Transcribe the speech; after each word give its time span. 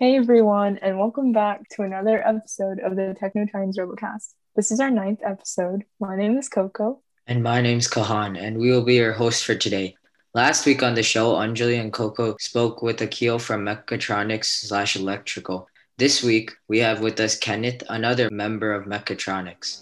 Hey 0.00 0.14
everyone, 0.14 0.78
and 0.78 0.96
welcome 0.96 1.32
back 1.32 1.68
to 1.70 1.82
another 1.82 2.24
episode 2.24 2.78
of 2.78 2.94
the 2.94 3.16
Techno 3.18 3.46
Titans 3.46 3.76
Robocast. 3.76 4.34
This 4.54 4.70
is 4.70 4.78
our 4.78 4.92
ninth 4.92 5.18
episode. 5.24 5.82
My 5.98 6.14
name 6.14 6.38
is 6.38 6.48
Coco. 6.48 7.02
And 7.26 7.42
my 7.42 7.60
name's 7.60 7.88
Kahan, 7.88 8.40
and 8.40 8.58
we 8.58 8.70
will 8.70 8.84
be 8.84 8.94
your 8.94 9.12
host 9.12 9.44
for 9.44 9.56
today. 9.56 9.96
Last 10.34 10.66
week 10.66 10.84
on 10.84 10.94
the 10.94 11.02
show, 11.02 11.34
Anjali 11.34 11.80
and 11.80 11.92
Coco 11.92 12.36
spoke 12.38 12.80
with 12.80 13.02
Akil 13.02 13.40
from 13.40 13.64
Mechatronics 13.64 14.68
slash 14.68 14.94
Electrical. 14.94 15.68
This 15.96 16.22
week, 16.22 16.52
we 16.68 16.78
have 16.78 17.00
with 17.00 17.18
us 17.18 17.36
Kenneth, 17.36 17.82
another 17.88 18.30
member 18.30 18.72
of 18.72 18.84
Mechatronics. 18.84 19.80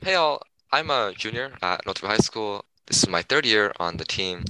Hey 0.00 0.14
all, 0.14 0.40
I'm 0.74 0.90
a 0.90 1.12
junior 1.16 1.52
at 1.62 1.84
Northview 1.84 2.08
High 2.08 2.16
School. 2.16 2.64
This 2.86 3.04
is 3.04 3.08
my 3.08 3.22
third 3.22 3.46
year 3.46 3.72
on 3.78 3.96
the 3.96 4.04
team. 4.04 4.44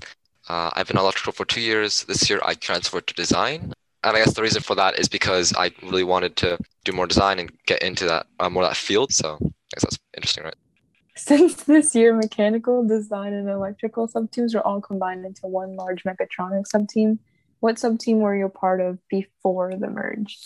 Uh, 0.48 0.70
I've 0.72 0.88
been 0.88 0.96
electrical 0.96 1.34
for 1.34 1.44
two 1.44 1.60
years. 1.60 2.04
This 2.04 2.30
year 2.30 2.40
I 2.42 2.54
transferred 2.54 3.06
to 3.08 3.14
design. 3.14 3.74
And 4.02 4.16
I 4.16 4.20
guess 4.20 4.32
the 4.32 4.40
reason 4.40 4.62
for 4.62 4.74
that 4.74 4.98
is 4.98 5.06
because 5.06 5.52
I 5.54 5.70
really 5.82 6.02
wanted 6.02 6.36
to 6.36 6.56
do 6.84 6.92
more 6.92 7.06
design 7.06 7.38
and 7.40 7.52
get 7.66 7.82
into 7.82 8.06
that 8.06 8.26
uh, 8.40 8.48
more 8.48 8.62
that 8.62 8.74
field. 8.74 9.12
So 9.12 9.34
I 9.34 9.74
guess 9.74 9.82
that's 9.82 9.98
interesting, 10.16 10.44
right? 10.44 10.54
Since 11.14 11.64
this 11.64 11.94
year, 11.94 12.14
mechanical, 12.14 12.88
design, 12.88 13.34
and 13.34 13.50
electrical 13.50 14.08
subteams 14.08 14.54
are 14.54 14.62
all 14.62 14.80
combined 14.80 15.26
into 15.26 15.46
one 15.46 15.76
large 15.76 16.04
mechatronics 16.04 16.70
subteam. 16.74 17.18
What 17.60 17.76
subteam 17.76 18.20
were 18.20 18.34
you 18.34 18.46
a 18.46 18.48
part 18.48 18.80
of 18.80 18.98
before 19.10 19.76
the 19.76 19.90
merge? 19.90 20.38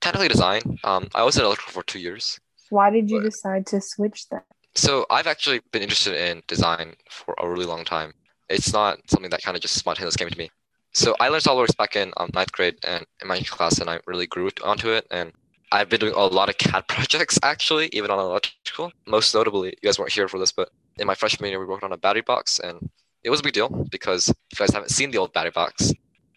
Technically 0.00 0.26
design. 0.26 0.80
Um, 0.82 1.10
I 1.14 1.22
was 1.22 1.36
in 1.36 1.44
electrical 1.44 1.74
for 1.74 1.84
two 1.84 2.00
years. 2.00 2.40
Why 2.70 2.90
did 2.90 3.08
you 3.08 3.22
decide 3.22 3.68
to 3.68 3.80
switch 3.80 4.28
then? 4.28 4.40
So 4.74 5.06
I've 5.10 5.26
actually 5.26 5.60
been 5.70 5.82
interested 5.82 6.14
in 6.14 6.42
design 6.46 6.94
for 7.10 7.34
a 7.38 7.48
really 7.48 7.66
long 7.66 7.84
time. 7.84 8.12
It's 8.48 8.72
not 8.72 8.98
something 9.10 9.30
that 9.30 9.42
kind 9.42 9.56
of 9.56 9.62
just 9.62 9.74
spontaneously 9.74 10.18
came 10.18 10.30
to 10.30 10.38
me. 10.38 10.50
So 10.92 11.14
I 11.20 11.28
learned 11.28 11.44
SolidWorks 11.44 11.76
back 11.76 11.96
in 11.96 12.12
um, 12.18 12.30
ninth 12.34 12.52
grade 12.52 12.76
and 12.86 13.04
in 13.20 13.28
my 13.28 13.40
class, 13.40 13.78
and 13.78 13.88
I 13.88 14.00
really 14.06 14.26
grew 14.26 14.50
onto 14.62 14.90
it. 14.90 15.06
And 15.10 15.32
I've 15.70 15.88
been 15.88 16.00
doing 16.00 16.14
a 16.14 16.26
lot 16.26 16.50
of 16.50 16.58
CAD 16.58 16.86
projects 16.88 17.38
actually, 17.42 17.88
even 17.92 18.10
on 18.10 18.18
electrical. 18.18 18.92
Most 19.06 19.34
notably, 19.34 19.68
you 19.70 19.88
guys 19.88 19.98
weren't 19.98 20.12
here 20.12 20.28
for 20.28 20.38
this, 20.38 20.52
but 20.52 20.70
in 20.98 21.06
my 21.06 21.14
freshman 21.14 21.50
year, 21.50 21.60
we 21.60 21.66
worked 21.66 21.84
on 21.84 21.92
a 21.92 21.96
battery 21.96 22.22
box, 22.22 22.58
and 22.58 22.90
it 23.24 23.30
was 23.30 23.40
a 23.40 23.42
big 23.42 23.54
deal 23.54 23.68
because 23.90 24.28
if 24.28 24.58
you 24.58 24.66
guys 24.66 24.74
haven't 24.74 24.90
seen 24.90 25.10
the 25.10 25.18
old 25.18 25.32
battery 25.32 25.52
box, 25.52 25.92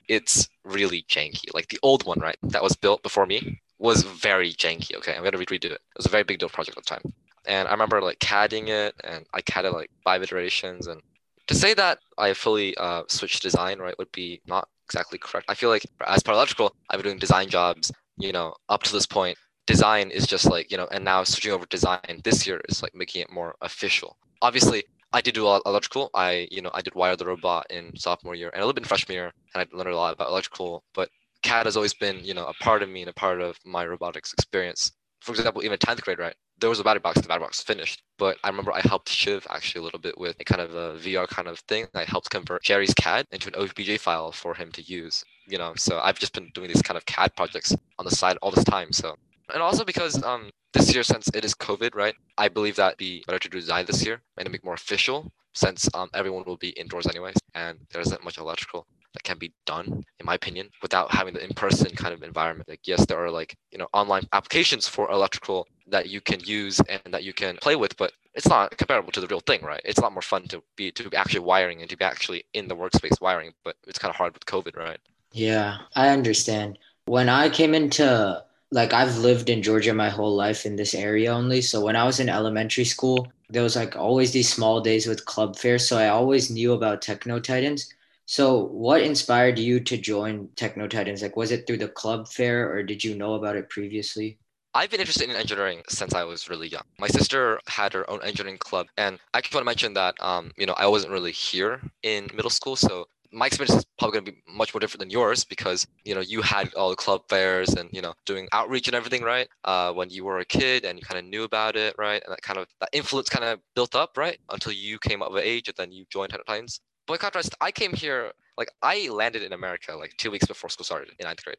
it's 0.07 0.47
really 0.63 1.03
janky. 1.09 1.53
Like 1.53 1.67
the 1.67 1.79
old 1.83 2.05
one, 2.05 2.19
right, 2.19 2.37
that 2.43 2.63
was 2.63 2.75
built 2.75 3.03
before 3.03 3.25
me 3.25 3.61
was 3.79 4.03
very 4.03 4.53
janky. 4.53 4.95
Okay, 4.95 5.15
I'm 5.15 5.23
gonna 5.23 5.37
redo 5.37 5.65
it. 5.65 5.71
It 5.71 5.81
was 5.97 6.05
a 6.05 6.09
very 6.09 6.23
big 6.23 6.39
deal 6.39 6.49
project 6.49 6.77
at 6.77 6.85
the 6.85 6.89
time, 6.89 7.13
and 7.47 7.67
I 7.67 7.71
remember 7.71 8.01
like 8.01 8.19
CADing 8.19 8.69
it, 8.69 8.95
and 9.03 9.25
I 9.33 9.41
CADed 9.41 9.73
like 9.73 9.89
five 10.03 10.23
iterations, 10.23 10.87
and 10.87 11.01
to 11.47 11.55
say 11.55 11.73
that 11.73 11.99
I 12.17 12.33
fully 12.33 12.75
uh, 12.77 13.03
switched 13.07 13.41
design 13.41 13.79
right 13.79 13.97
would 13.97 14.11
be 14.11 14.41
not 14.47 14.67
exactly 14.85 15.19
correct. 15.19 15.45
I 15.49 15.55
feel 15.55 15.69
like 15.69 15.85
as 16.07 16.23
part 16.23 16.35
of 16.35 16.39
electrical, 16.39 16.75
I've 16.89 16.99
been 16.99 17.05
doing 17.11 17.19
design 17.19 17.49
jobs, 17.49 17.91
you 18.17 18.31
know, 18.31 18.53
up 18.69 18.83
to 18.83 18.91
this 18.93 19.05
point. 19.05 19.37
Design 19.67 20.11
is 20.11 20.27
just 20.27 20.45
like, 20.45 20.71
you 20.71 20.77
know, 20.77 20.87
and 20.91 21.03
now 21.03 21.23
switching 21.23 21.51
over 21.51 21.65
design 21.65 22.21
this 22.23 22.45
year 22.45 22.61
is 22.69 22.83
like 22.83 22.93
making 22.95 23.21
it 23.21 23.31
more 23.31 23.55
official. 23.61 24.17
Obviously, 24.41 24.83
I 25.11 25.21
did 25.21 25.33
do 25.33 25.43
a 25.43 25.47
lot 25.47 25.61
of 25.65 25.69
electrical. 25.69 26.11
I, 26.13 26.47
you 26.51 26.61
know, 26.61 26.71
I 26.73 26.81
did 26.81 26.93
wire 26.93 27.15
the 27.15 27.25
robot 27.25 27.65
in 27.69 27.95
sophomore 27.95 28.35
year 28.35 28.49
and 28.53 28.61
a 28.61 28.65
little 28.65 28.73
bit 28.73 28.83
in 28.83 28.87
freshman 28.87 29.15
year, 29.15 29.31
and 29.53 29.61
I 29.61 29.75
learned 29.75 29.89
a 29.89 29.95
lot 29.95 30.13
about 30.13 30.29
electrical. 30.29 30.83
But 30.93 31.09
CAD 31.41 31.65
has 31.65 31.75
always 31.75 31.93
been, 31.93 32.23
you 32.23 32.33
know, 32.33 32.45
a 32.45 32.53
part 32.55 32.83
of 32.83 32.89
me 32.89 33.01
and 33.01 33.09
a 33.09 33.13
part 33.13 33.41
of 33.41 33.57
my 33.65 33.85
robotics 33.85 34.33
experience. 34.33 34.91
For 35.21 35.31
example, 35.31 35.63
even 35.63 35.79
10th 35.79 36.01
grade, 36.01 36.19
right? 36.19 36.35
There 36.59 36.69
was 36.69 36.79
a 36.79 36.83
battery 36.83 37.01
box, 37.01 37.19
the 37.19 37.27
battery 37.27 37.43
box 37.43 37.61
finished. 37.61 38.01
But 38.17 38.37
I 38.43 38.49
remember 38.49 38.71
I 38.71 38.81
helped 38.81 39.09
Shiv 39.09 39.45
actually 39.49 39.81
a 39.81 39.83
little 39.83 39.99
bit 39.99 40.17
with 40.17 40.35
a 40.39 40.43
kind 40.43 40.61
of 40.61 40.73
a 40.73 40.97
VR 40.97 41.27
kind 41.27 41.47
of 41.47 41.59
thing. 41.59 41.87
I 41.93 42.03
helped 42.03 42.29
convert 42.29 42.63
Jerry's 42.63 42.93
CAD 42.93 43.25
into 43.31 43.49
an 43.49 43.55
OBJ 43.55 43.99
file 43.99 44.31
for 44.31 44.53
him 44.53 44.71
to 44.73 44.81
use. 44.81 45.23
You 45.47 45.57
know, 45.57 45.73
so 45.75 45.99
I've 45.99 46.19
just 46.19 46.33
been 46.33 46.49
doing 46.53 46.67
these 46.67 46.81
kind 46.81 46.97
of 46.97 47.05
CAD 47.05 47.35
projects 47.35 47.75
on 47.99 48.05
the 48.05 48.11
side 48.11 48.37
all 48.41 48.51
this 48.51 48.63
time. 48.63 48.91
So 48.91 49.15
and 49.53 49.61
also 49.61 49.83
because 49.83 50.23
um 50.23 50.49
this 50.73 50.93
year 50.93 51.03
since 51.03 51.29
it 51.33 51.45
is 51.45 51.53
COVID, 51.53 51.95
right? 51.95 52.15
I 52.37 52.47
believe 52.47 52.75
that 52.77 52.97
be 52.97 53.23
better 53.27 53.39
to 53.39 53.49
design 53.49 53.85
this 53.85 54.05
year 54.05 54.21
and 54.37 54.49
make 54.51 54.65
more 54.65 54.73
official 54.73 55.31
since 55.53 55.89
um 55.93 56.09
everyone 56.13 56.43
will 56.45 56.57
be 56.57 56.69
indoors 56.69 57.07
anyways 57.07 57.35
and 57.53 57.77
there 57.91 58.01
isn't 58.01 58.23
much 58.23 58.37
electrical 58.37 58.87
that 59.15 59.23
can 59.23 59.37
be 59.37 59.53
done, 59.65 60.03
in 60.19 60.25
my 60.25 60.35
opinion, 60.35 60.69
without 60.81 61.11
having 61.11 61.33
the 61.33 61.43
in-person 61.43 61.95
kind 61.95 62.13
of 62.13 62.21
environment. 62.21 62.67
Like, 62.67 62.81
yes, 62.85 63.05
there 63.05 63.23
are 63.23 63.31
like, 63.31 63.55
you 63.71 63.77
know, 63.77 63.87
online 63.93 64.27
applications 64.33 64.89
for 64.89 65.09
electrical 65.09 65.67
that 65.87 66.09
you 66.09 66.21
can 66.21 66.39
use 66.41 66.79
and 66.81 67.01
that 67.13 67.23
you 67.23 67.33
can 67.33 67.57
play 67.57 67.75
with, 67.75 67.95
but 67.97 68.13
it's 68.33 68.47
not 68.47 68.77
comparable 68.77 69.11
to 69.11 69.21
the 69.21 69.27
real 69.27 69.39
thing, 69.39 69.61
right? 69.63 69.81
It's 69.85 69.99
a 69.99 70.01
lot 70.01 70.13
more 70.13 70.21
fun 70.21 70.47
to 70.49 70.61
be 70.75 70.91
to 70.91 71.09
be 71.09 71.17
actually 71.17 71.41
wiring 71.41 71.81
and 71.81 71.89
to 71.89 71.97
be 71.97 72.05
actually 72.05 72.43
in 72.53 72.67
the 72.67 72.75
workspace 72.75 73.21
wiring, 73.21 73.53
but 73.63 73.75
it's 73.87 73.99
kind 73.99 74.09
of 74.09 74.15
hard 74.15 74.33
with 74.33 74.45
COVID, 74.45 74.75
right? 74.75 74.99
Yeah, 75.31 75.77
I 75.95 76.09
understand. 76.09 76.79
When 77.05 77.29
I 77.29 77.49
came 77.49 77.73
into 77.75 78.43
like 78.71 78.93
I've 78.93 79.17
lived 79.17 79.49
in 79.49 79.61
Georgia 79.63 79.93
my 79.93 80.09
whole 80.09 80.35
life 80.35 80.65
in 80.65 80.75
this 80.75 80.93
area 80.93 81.31
only. 81.31 81.61
So 81.61 81.81
when 81.81 81.95
I 81.95 82.03
was 82.03 82.19
in 82.19 82.29
elementary 82.29 82.85
school, 82.85 83.31
there 83.49 83.63
was 83.63 83.75
like 83.75 83.95
always 83.95 84.31
these 84.31 84.51
small 84.51 84.81
days 84.81 85.07
with 85.07 85.25
club 85.25 85.55
fairs. 85.57 85.87
So 85.87 85.97
I 85.97 86.09
always 86.09 86.49
knew 86.51 86.73
about 86.73 87.01
Techno 87.01 87.39
Titans. 87.39 87.93
So, 88.27 88.65
what 88.65 89.01
inspired 89.03 89.59
you 89.59 89.79
to 89.81 89.97
join 89.97 90.49
Techno 90.55 90.87
Titans? 90.87 91.21
Like, 91.21 91.37
was 91.37 91.51
it 91.51 91.67
through 91.67 91.77
the 91.77 91.87
club 91.89 92.27
fair 92.27 92.71
or 92.71 92.81
did 92.83 93.03
you 93.03 93.15
know 93.15 93.35
about 93.35 93.55
it 93.55 93.69
previously? 93.69 94.39
I've 94.75 94.89
been 94.91 94.99
interested 94.99 95.29
in 95.29 95.35
engineering 95.35 95.81
since 95.87 96.13
I 96.13 96.23
was 96.25 96.49
really 96.49 96.67
young. 96.67 96.83
My 96.99 97.07
sister 97.07 97.59
had 97.67 97.93
her 97.93 98.07
own 98.09 98.21
engineering 98.23 98.57
club, 98.57 98.87
and 98.97 99.19
I 99.33 99.41
just 99.41 99.53
want 99.53 99.61
to 99.61 99.65
mention 99.65 99.93
that, 99.93 100.15
um, 100.19 100.51
you 100.57 100.65
know, 100.65 100.75
I 100.77 100.85
wasn't 100.87 101.13
really 101.13 101.31
here 101.31 101.81
in 102.03 102.27
middle 102.35 102.49
school, 102.49 102.75
so 102.75 103.07
my 103.31 103.47
experience 103.47 103.73
is 103.73 103.85
probably 103.97 104.13
going 104.13 104.25
to 104.25 104.31
be 104.33 104.37
much 104.47 104.73
more 104.73 104.79
different 104.79 104.99
than 104.99 105.09
yours 105.09 105.43
because 105.43 105.87
you 106.05 106.15
know 106.15 106.21
you 106.21 106.41
had 106.41 106.73
all 106.75 106.89
the 106.89 106.95
club 106.95 107.21
fairs 107.27 107.73
and 107.73 107.89
you 107.91 108.01
know 108.01 108.13
doing 108.25 108.47
outreach 108.53 108.87
and 108.87 108.95
everything 108.95 109.23
right 109.23 109.49
uh, 109.65 109.91
when 109.91 110.09
you 110.09 110.23
were 110.23 110.39
a 110.39 110.45
kid 110.45 110.85
and 110.85 110.97
you 110.97 111.03
kind 111.03 111.19
of 111.19 111.25
knew 111.25 111.43
about 111.43 111.75
it 111.75 111.93
right 111.97 112.23
and 112.23 112.31
that 112.31 112.41
kind 112.43 112.57
of 112.57 112.67
that 112.79 112.87
influence 112.93 113.27
kind 113.27 113.43
of 113.43 113.59
built 113.75 113.93
up 113.93 114.17
right 114.17 114.37
until 114.51 114.71
you 114.71 114.97
came 114.99 115.21
of 115.21 115.35
age 115.35 115.67
and 115.67 115.75
then 115.75 115.91
you 115.91 116.05
joined 116.09 116.31
Titans 116.47 116.79
by 117.07 117.17
contrast, 117.17 117.55
I 117.61 117.71
came 117.71 117.93
here 117.93 118.31
like 118.57 118.69
I 118.81 119.09
landed 119.09 119.43
in 119.43 119.53
America 119.53 119.95
like 119.95 120.13
two 120.17 120.31
weeks 120.31 120.47
before 120.47 120.69
school 120.69 120.85
started 120.85 121.13
in 121.19 121.25
ninth 121.25 121.43
grade. 121.43 121.57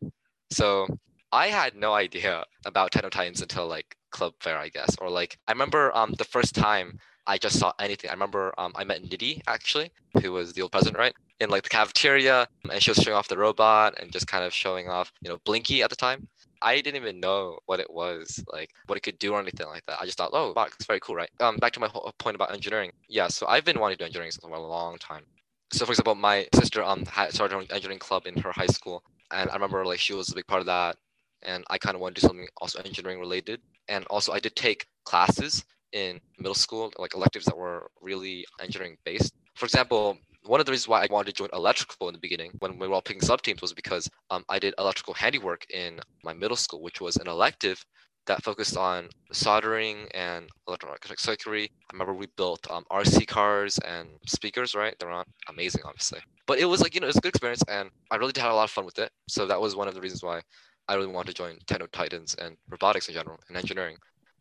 So 0.50 0.86
I 1.32 1.48
had 1.48 1.74
no 1.74 1.92
idea 1.94 2.44
about 2.64 2.92
Techno 2.92 3.10
Titans 3.10 3.42
until 3.42 3.66
like 3.66 3.96
club 4.10 4.34
fair, 4.40 4.58
I 4.58 4.68
guess. 4.68 4.96
Or 5.00 5.10
like 5.10 5.38
I 5.48 5.52
remember 5.52 5.94
um 5.96 6.12
the 6.18 6.24
first 6.24 6.54
time 6.54 6.98
I 7.26 7.38
just 7.38 7.58
saw 7.58 7.72
anything. 7.80 8.10
I 8.10 8.14
remember 8.14 8.54
um 8.58 8.72
I 8.76 8.84
met 8.84 9.02
Nidhi 9.02 9.42
actually, 9.46 9.90
who 10.22 10.32
was 10.32 10.52
the 10.52 10.62
old 10.62 10.72
president, 10.72 10.98
right? 10.98 11.14
In 11.40 11.50
like 11.50 11.62
the 11.64 11.68
cafeteria, 11.68 12.46
and 12.70 12.82
she 12.82 12.90
was 12.90 12.98
showing 12.98 13.16
off 13.16 13.28
the 13.28 13.38
robot 13.38 13.98
and 14.00 14.12
just 14.12 14.26
kind 14.26 14.44
of 14.44 14.54
showing 14.54 14.88
off, 14.88 15.12
you 15.20 15.28
know, 15.28 15.38
Blinky 15.44 15.82
at 15.82 15.90
the 15.90 15.96
time. 15.96 16.28
I 16.62 16.76
didn't 16.80 16.96
even 16.96 17.20
know 17.20 17.58
what 17.66 17.80
it 17.80 17.90
was, 17.90 18.42
like 18.50 18.70
what 18.86 18.96
it 18.96 19.02
could 19.02 19.18
do 19.18 19.34
or 19.34 19.40
anything 19.40 19.66
like 19.66 19.84
that. 19.86 19.98
I 20.00 20.06
just 20.06 20.16
thought, 20.16 20.30
oh, 20.32 20.54
wow, 20.56 20.64
it's 20.64 20.86
very 20.86 21.00
cool, 21.00 21.14
right? 21.14 21.28
Um, 21.40 21.58
back 21.58 21.72
to 21.74 21.80
my 21.80 21.88
whole 21.88 22.10
point 22.18 22.34
about 22.34 22.52
engineering. 22.52 22.92
Yeah, 23.08 23.28
so 23.28 23.46
I've 23.46 23.64
been 23.64 23.78
wanting 23.78 23.98
to 23.98 24.04
do 24.04 24.06
engineering 24.06 24.32
for 24.40 24.50
a 24.50 24.60
long 24.60 24.96
time 24.98 25.24
so 25.72 25.84
for 25.84 25.92
example, 25.92 26.14
my 26.14 26.46
sister 26.54 26.82
um 26.82 27.04
had 27.06 27.32
started 27.32 27.56
an 27.58 27.66
engineering 27.70 27.98
club 27.98 28.26
in 28.26 28.36
her 28.38 28.52
high 28.52 28.66
school, 28.66 29.02
and 29.30 29.50
I 29.50 29.54
remember 29.54 29.84
like 29.84 29.98
she 29.98 30.14
was 30.14 30.30
a 30.30 30.34
big 30.34 30.46
part 30.46 30.60
of 30.60 30.66
that, 30.66 30.96
and 31.46 31.64
I 31.70 31.78
kind 31.78 31.94
of 31.94 32.00
wanted 32.00 32.16
to 32.16 32.20
do 32.22 32.26
something 32.28 32.48
also 32.60 32.80
engineering 32.80 33.20
related, 33.20 33.60
and 33.88 34.04
also 34.06 34.32
I 34.32 34.40
did 34.40 34.56
take 34.56 34.86
classes 35.04 35.64
in 35.92 36.20
middle 36.38 36.54
school, 36.54 36.92
like 36.98 37.14
electives 37.14 37.46
that 37.46 37.56
were 37.56 37.90
really 38.00 38.44
engineering 38.60 38.96
based. 39.04 39.32
For 39.54 39.64
example, 39.64 40.18
one 40.44 40.60
of 40.60 40.66
the 40.66 40.72
reasons 40.72 40.88
why 40.88 41.02
I 41.02 41.08
wanted 41.10 41.34
to 41.34 41.38
join 41.38 41.48
electrical 41.52 42.08
in 42.08 42.14
the 42.14 42.20
beginning 42.20 42.52
when 42.58 42.78
we 42.78 42.86
were 42.86 42.94
all 42.94 43.02
picking 43.02 43.22
sub 43.22 43.42
teams 43.42 43.62
was 43.62 43.72
because 43.72 44.08
um, 44.30 44.44
I 44.48 44.58
did 44.58 44.74
electrical 44.78 45.14
handiwork 45.14 45.66
in 45.70 46.00
my 46.24 46.34
middle 46.34 46.56
school, 46.56 46.82
which 46.82 47.00
was 47.00 47.16
an 47.16 47.28
elective 47.28 47.84
that 48.26 48.42
focused 48.42 48.76
on 48.76 49.08
soldering 49.32 50.08
and 50.12 50.48
electronic 50.66 50.98
circuitry. 51.18 51.70
I 51.88 51.92
remember 51.92 52.12
we 52.12 52.26
built 52.36 52.68
um, 52.70 52.84
RC 52.90 53.26
cars 53.26 53.78
and 53.78 54.08
speakers, 54.26 54.74
right? 54.74 54.94
They're 54.98 55.10
not 55.10 55.28
amazing, 55.48 55.82
obviously, 55.84 56.20
but 56.46 56.58
it 56.58 56.64
was 56.64 56.80
like, 56.80 56.94
you 56.94 57.00
know, 57.00 57.06
it 57.06 57.14
was 57.14 57.16
a 57.16 57.20
good 57.20 57.30
experience 57.30 57.62
and 57.68 57.90
I 58.10 58.16
really 58.16 58.32
had 58.36 58.50
a 58.50 58.54
lot 58.54 58.64
of 58.64 58.70
fun 58.70 58.84
with 58.84 58.98
it. 58.98 59.10
So 59.28 59.46
that 59.46 59.60
was 59.60 59.76
one 59.76 59.88
of 59.88 59.94
the 59.94 60.00
reasons 60.00 60.22
why 60.22 60.42
I 60.88 60.94
really 60.94 61.12
want 61.12 61.26
to 61.26 61.34
join 61.34 61.58
Techno 61.66 61.86
Titans 61.86 62.34
and 62.36 62.56
robotics 62.68 63.08
in 63.08 63.14
general 63.14 63.40
and 63.48 63.56
engineering. 63.56 63.96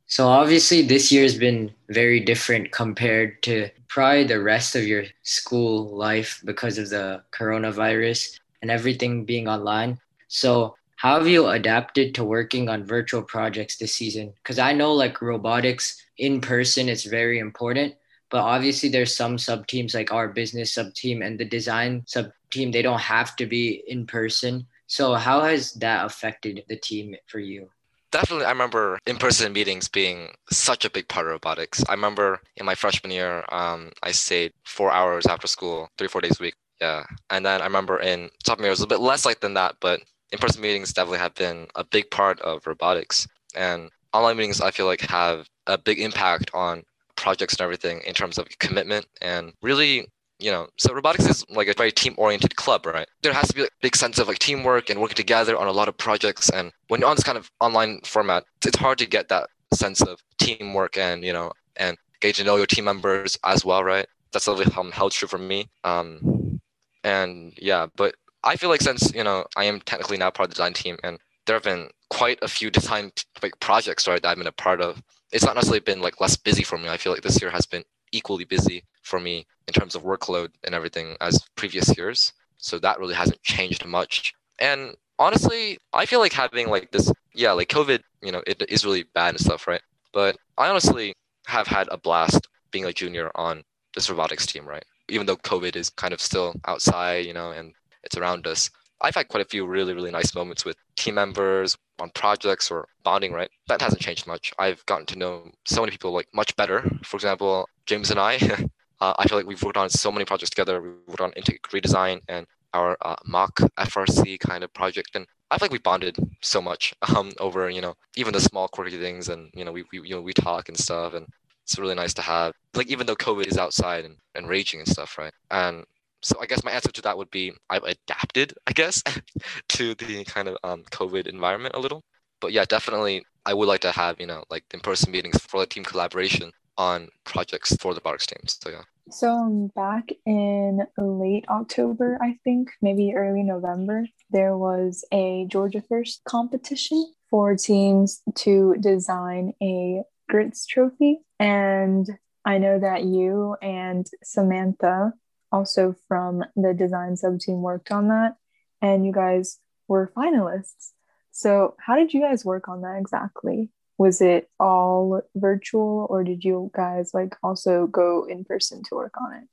So 0.08 0.28
obviously 0.28 0.84
this 0.84 1.12
year 1.12 1.24
has 1.24 1.38
been 1.38 1.74
very 1.90 2.20
different 2.20 2.72
compared 2.72 3.42
to 3.44 3.70
probably 3.88 4.26
the 4.26 4.42
rest 4.42 4.76
of 4.76 4.86
your 4.86 5.06
school 5.24 5.98
life 5.98 6.42
because 6.46 6.78
of 6.78 6.90
the 6.90 7.24
coronavirus 7.32 8.40
and 8.62 8.70
everything 8.70 9.26
being 9.26 9.48
online. 9.48 10.00
So 10.28 10.76
how 10.98 11.18
have 11.18 11.28
you 11.28 11.48
adapted 11.48 12.14
to 12.16 12.24
working 12.24 12.70
on 12.70 12.86
virtual 12.86 13.24
projects 13.24 13.78
this 13.78 13.96
season? 13.96 14.34
Because 14.44 14.60
I 14.60 14.74
know 14.74 14.94
like 14.94 15.22
robotics 15.22 16.06
in 16.18 16.40
person 16.40 16.88
is 16.88 17.06
very 17.06 17.40
important, 17.40 17.96
but 18.30 18.44
obviously 18.44 18.90
there's 18.90 19.16
some 19.16 19.38
sub 19.38 19.66
teams 19.66 19.96
like 19.96 20.14
our 20.14 20.28
business 20.28 20.74
sub 20.74 20.94
team 20.94 21.24
and 21.24 21.40
the 21.40 21.46
design 21.46 22.04
sub 22.06 22.32
team, 22.52 22.72
they 22.72 22.82
don't 22.82 23.02
have 23.02 23.36
to 23.38 23.46
be 23.46 23.84
in 23.88 24.06
person. 24.06 24.68
So 24.88 25.16
how 25.16 25.42
has 25.42 25.74
that 25.74 26.06
affected 26.06 26.64
the 26.68 26.78
team 26.78 27.16
for 27.28 27.40
you? 27.40 27.70
definitely, 28.16 28.46
I 28.46 28.52
remember 28.52 28.98
in-person 29.06 29.52
meetings 29.52 29.90
being 29.90 30.30
such 30.50 30.86
a 30.86 30.90
big 30.90 31.08
part 31.10 31.26
of 31.26 31.34
robotics. 31.34 31.84
I 31.90 31.94
remember 31.94 32.40
in 32.56 32.66
my 32.66 32.74
freshman 32.74 33.12
year, 33.12 33.44
um, 33.50 33.92
I 34.04 34.12
stayed 34.12 34.54
four 34.64 34.90
hours 34.90 35.26
after 35.26 35.48
school, 35.48 35.90
three 35.98 36.08
four 36.08 36.22
days 36.22 36.40
a 36.40 36.44
week. 36.44 36.56
Yeah, 36.80 37.04
and 37.30 37.46
then 37.46 37.62
I 37.62 37.66
remember 37.66 38.00
in 38.00 38.30
sophomore 38.46 38.66
year 38.66 38.70
it 38.70 38.80
was 38.80 38.82
a 38.82 38.88
bit 38.88 39.02
less 39.02 39.26
like 39.26 39.42
than 39.42 39.54
that, 39.56 39.76
but 39.82 40.00
in-person 40.32 40.62
meetings 40.62 40.94
definitely 40.94 41.20
have 41.20 41.36
been 41.36 41.68
a 41.76 41.84
big 41.84 42.10
part 42.10 42.40
of 42.40 42.66
robotics. 42.66 43.28
And 43.54 43.90
online 44.14 44.38
meetings, 44.38 44.62
I 44.62 44.72
feel 44.72 44.86
like 44.86 45.02
have 45.02 45.50
a 45.68 45.78
big 45.78 46.00
impact 46.00 46.52
on 46.54 46.84
projects 47.18 47.56
and 47.56 47.62
everything 47.62 48.02
in 48.08 48.14
terms 48.14 48.38
of 48.38 48.48
commitment 48.60 49.08
and 49.22 49.52
really 49.62 50.08
you 50.40 50.52
know 50.52 50.68
so 50.78 50.94
robotics 50.94 51.26
is 51.26 51.46
like 51.50 51.68
a 51.68 51.74
very 51.74 51.92
team 51.92 52.14
oriented 52.18 52.56
club 52.56 52.86
right? 52.86 53.08
There 53.24 53.34
has 53.34 53.48
to 53.50 53.56
be 53.56 53.64
a 53.64 53.68
big 53.82 53.96
sense 53.96 54.20
of 54.20 54.28
like 54.28 54.40
teamwork 54.40 54.90
and 54.90 55.00
working 55.00 55.16
together 55.16 55.58
on 55.58 55.68
a 55.68 55.72
lot 55.72 55.88
of 55.88 55.98
projects 55.98 56.50
and 56.50 56.72
when 56.88 57.00
you're 57.00 57.10
on 57.10 57.16
this 57.16 57.24
kind 57.24 57.38
of 57.38 57.50
online 57.60 58.02
format 58.04 58.44
it's 58.66 58.78
hard 58.78 58.98
to 59.00 59.06
get 59.06 59.30
that 59.30 59.48
sense 59.74 60.02
of 60.02 60.22
teamwork 60.38 60.98
and 60.98 61.24
you 61.24 61.34
know 61.34 61.52
and 61.78 61.98
get 62.22 62.36
to 62.36 62.44
know 62.44 62.56
your 62.56 62.66
team 62.66 62.86
members 62.86 63.38
as 63.44 63.66
well 63.66 63.84
right? 63.84 64.08
That's 64.32 64.48
really 64.48 64.66
um, 64.76 64.92
held 64.92 65.14
true 65.14 65.28
for 65.28 65.38
me 65.38 65.70
um 65.84 66.60
and 67.06 67.54
yeah 67.58 67.86
but 67.96 68.16
i 68.44 68.56
feel 68.58 68.70
like 68.70 68.82
since 68.82 69.14
you 69.14 69.24
know 69.24 69.46
i 69.56 69.64
am 69.64 69.80
technically 69.82 70.18
now 70.18 70.30
part 70.30 70.50
of 70.50 70.50
the 70.50 70.56
design 70.56 70.74
team 70.74 70.98
and 71.04 71.20
there 71.46 71.56
have 71.56 71.64
been 71.64 71.90
quite 72.10 72.40
a 72.42 72.48
few 72.48 72.70
design 72.70 73.12
like 73.42 73.60
projects 73.60 74.08
right 74.08 74.22
that 74.22 74.30
i've 74.30 74.38
been 74.38 74.48
a 74.48 74.52
part 74.52 74.82
of. 74.82 75.02
It's 75.32 75.44
not 75.44 75.56
necessarily 75.56 75.82
been 75.82 76.02
like 76.02 76.22
less 76.22 76.38
busy 76.38 76.64
for 76.64 76.78
me. 76.78 76.88
I 76.88 76.98
feel 76.98 77.12
like 77.12 77.22
this 77.22 77.42
year 77.42 77.52
has 77.52 77.66
been 77.66 77.84
equally 78.16 78.46
busy 78.46 78.84
for 79.04 79.20
me 79.20 79.46
in 79.68 79.74
terms 79.74 79.96
of 79.96 80.04
workload 80.04 80.50
and 80.64 80.74
everything 80.74 81.16
as 81.22 81.42
previous 81.56 81.96
years. 81.98 82.34
So 82.58 82.80
that 82.80 83.00
really 83.00 83.14
hasn't 83.14 83.42
changed 83.44 83.86
much. 83.86 84.34
And 84.60 84.96
honestly, 85.20 85.78
I 85.94 86.06
feel 86.06 86.20
like 86.20 86.34
having 86.34 86.70
like 86.70 86.92
this, 86.92 87.12
yeah, 87.34 87.52
like 87.52 87.70
COVID, 87.70 88.02
you 88.22 88.32
know, 88.32 88.42
it 88.48 88.64
is 88.70 88.86
really 88.86 89.06
bad 89.14 89.30
and 89.36 89.40
stuff, 89.40 89.68
right? 89.68 89.82
But 90.14 90.38
I 90.58 90.70
honestly 90.70 91.14
have 91.48 91.68
had 91.68 91.88
a 91.92 91.98
blast 91.98 92.48
being 92.72 92.86
a 92.86 92.94
junior 92.94 93.32
on 93.36 93.64
this 93.94 94.10
robotics 94.10 94.46
team, 94.46 94.66
right? 94.68 94.86
Even 95.10 95.26
though 95.26 95.38
COVID 95.38 95.76
is 95.76 95.90
kind 95.90 96.14
of 96.14 96.22
still 96.22 96.56
outside, 96.66 97.26
you 97.26 97.34
know, 97.34 97.52
and 97.52 97.74
it's 98.04 98.18
around 98.18 98.48
us. 98.48 98.70
I've 99.02 99.16
had 99.16 99.28
quite 99.28 99.46
a 99.46 99.50
few 99.50 99.66
really, 99.68 99.94
really 99.94 100.12
nice 100.12 100.34
moments 100.34 100.64
with 100.66 100.78
team 100.96 101.16
members 101.16 101.78
on 102.00 102.10
projects 102.12 102.72
or 102.72 102.88
bonding, 103.04 103.34
right? 103.34 103.50
That 103.68 103.82
hasn't 103.82 104.02
changed 104.02 104.26
much. 104.26 104.52
I've 104.58 104.86
gotten 104.86 105.06
to 105.08 105.18
know 105.18 105.52
so 105.66 105.82
many 105.82 105.92
people 105.92 106.14
like 106.14 106.28
much 106.34 106.56
better. 106.56 106.90
For 107.04 107.18
example, 107.18 107.68
James 107.86 108.12
and 108.12 108.20
I, 108.20 108.36
uh, 109.02 109.14
I 109.18 109.28
feel 109.28 109.38
like 109.38 109.48
we've 109.48 109.62
worked 109.62 109.78
on 109.78 109.90
so 109.90 110.12
many 110.12 110.26
projects 110.26 110.50
together. 110.50 110.82
We 110.82 110.90
worked 111.08 111.22
on 111.22 111.34
intake 111.34 111.62
redesign 111.70 112.22
and 112.28 112.46
our 112.74 112.98
uh, 113.02 113.16
mock 113.26 113.56
FRC 113.78 114.40
kind 114.40 114.64
of 114.64 114.74
project, 114.74 115.12
and 115.16 115.26
I 115.50 115.58
feel 115.58 115.66
like 115.66 115.72
we 115.72 115.80
bonded 115.80 116.18
so 116.42 116.62
much 116.62 116.94
um, 117.16 117.32
over 117.40 117.70
you 117.70 117.82
know 117.82 117.96
even 118.16 118.34
the 118.34 118.42
small 118.42 118.68
quirky 118.68 118.98
things, 118.98 119.30
and 119.30 119.50
you 119.54 119.64
know 119.66 119.72
we, 119.72 119.84
we 119.92 120.08
you 120.08 120.16
know 120.16 120.22
we 120.22 120.34
talk 120.34 120.70
and 120.70 120.78
stuff, 120.78 121.14
and 121.14 121.26
it's 121.64 121.80
really 121.80 121.96
nice 121.96 122.14
to 122.16 122.22
have 122.22 122.54
like 122.74 122.88
even 122.88 123.08
though 123.08 123.16
COVID 123.16 123.48
is 123.48 123.58
outside 123.58 124.06
and, 124.06 124.18
and 124.36 124.48
raging 124.50 124.80
and 124.80 124.90
stuff, 124.90 125.18
right? 125.18 125.34
And 125.52 125.84
so 126.22 126.38
I 126.42 126.48
guess 126.48 126.64
my 126.64 126.72
answer 126.72 126.92
to 126.92 127.02
that 127.04 127.18
would 127.18 127.30
be 127.32 127.54
I've 127.70 127.84
adapted, 127.84 128.54
I 128.68 128.72
guess, 128.74 129.02
to 129.70 129.96
the 129.96 130.24
kind 130.26 130.48
of 130.48 130.58
um, 130.64 130.84
COVID 130.92 131.28
environment 131.28 131.76
a 131.76 131.80
little. 131.80 132.04
But 132.42 132.52
yeah, 132.52 132.66
definitely 132.66 133.24
I 133.46 133.54
would 133.54 133.68
like 133.68 133.82
to 133.82 133.92
have 133.92 134.20
you 134.20 134.28
know 134.28 134.44
like 134.50 134.64
in-person 134.74 135.12
meetings 135.12 135.40
for 135.40 135.60
the 135.62 135.66
team 135.68 135.84
collaboration 135.84 136.52
on 136.78 137.10
projects 137.24 137.76
for 137.78 137.94
the 137.94 138.02
Barks 138.02 138.26
team. 138.26 138.48
So 138.48 138.70
yeah. 138.70 138.82
So 139.12 139.32
um, 139.32 139.68
back 139.76 140.10
in 140.26 140.82
late 140.98 141.46
October, 141.48 142.18
I 142.22 142.38
think, 142.44 142.72
maybe 142.82 143.14
early 143.16 143.44
November, 143.44 144.08
there 144.32 144.58
was 144.58 145.06
a 145.12 145.46
Georgia 145.48 145.84
First 145.88 146.22
competition 146.28 147.14
for 147.30 147.56
teams 147.56 148.22
to 148.36 148.76
design 148.80 149.54
a 149.62 150.02
grits 150.28 150.66
trophy. 150.66 151.20
And 151.40 152.08
I 152.46 152.58
know 152.58 152.80
that 152.80 153.04
you 153.04 153.56
and 153.62 154.08
Samantha, 154.24 155.14
also 155.52 155.96
from 156.08 156.44
the 156.56 156.74
design 156.74 157.16
sub 157.16 157.40
team, 157.40 157.62
worked 157.62 157.92
on 157.92 158.08
that, 158.08 158.36
and 158.82 159.06
you 159.06 159.12
guys 159.12 159.60
were 159.88 160.12
finalists. 160.16 160.92
So, 161.32 161.76
how 161.80 161.96
did 161.96 162.14
you 162.14 162.22
guys 162.22 162.46
work 162.46 162.68
on 162.68 162.82
that 162.82 162.98
exactly? 163.00 163.70
Was 163.98 164.22
it 164.22 164.50
all 164.60 165.22
virtual 165.36 166.08
or 166.10 166.24
did 166.24 166.44
you 166.44 166.72
guys 166.76 167.14
like 167.14 167.36
also 167.44 167.88
go 167.88 168.26
in 168.26 168.44
person 168.44 168.84
to 168.84 168.96
work 168.96 169.14
on 169.20 169.34
it? 169.34 169.48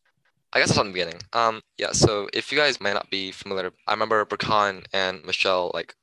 I 0.52 0.58
guess 0.58 0.68
that's 0.68 0.78
on 0.78 0.88
the 0.88 0.92
beginning. 0.92 1.20
Um, 1.32 1.62
yeah. 1.78 1.92
So 1.92 2.28
if 2.32 2.52
you 2.52 2.58
guys 2.58 2.80
might 2.80 2.92
not 2.92 3.08
be 3.10 3.32
familiar, 3.32 3.70
I 3.86 3.92
remember 3.92 4.24
Burkhan 4.26 4.84
and 4.92 5.24
Michelle 5.24 5.70
like 5.72 5.94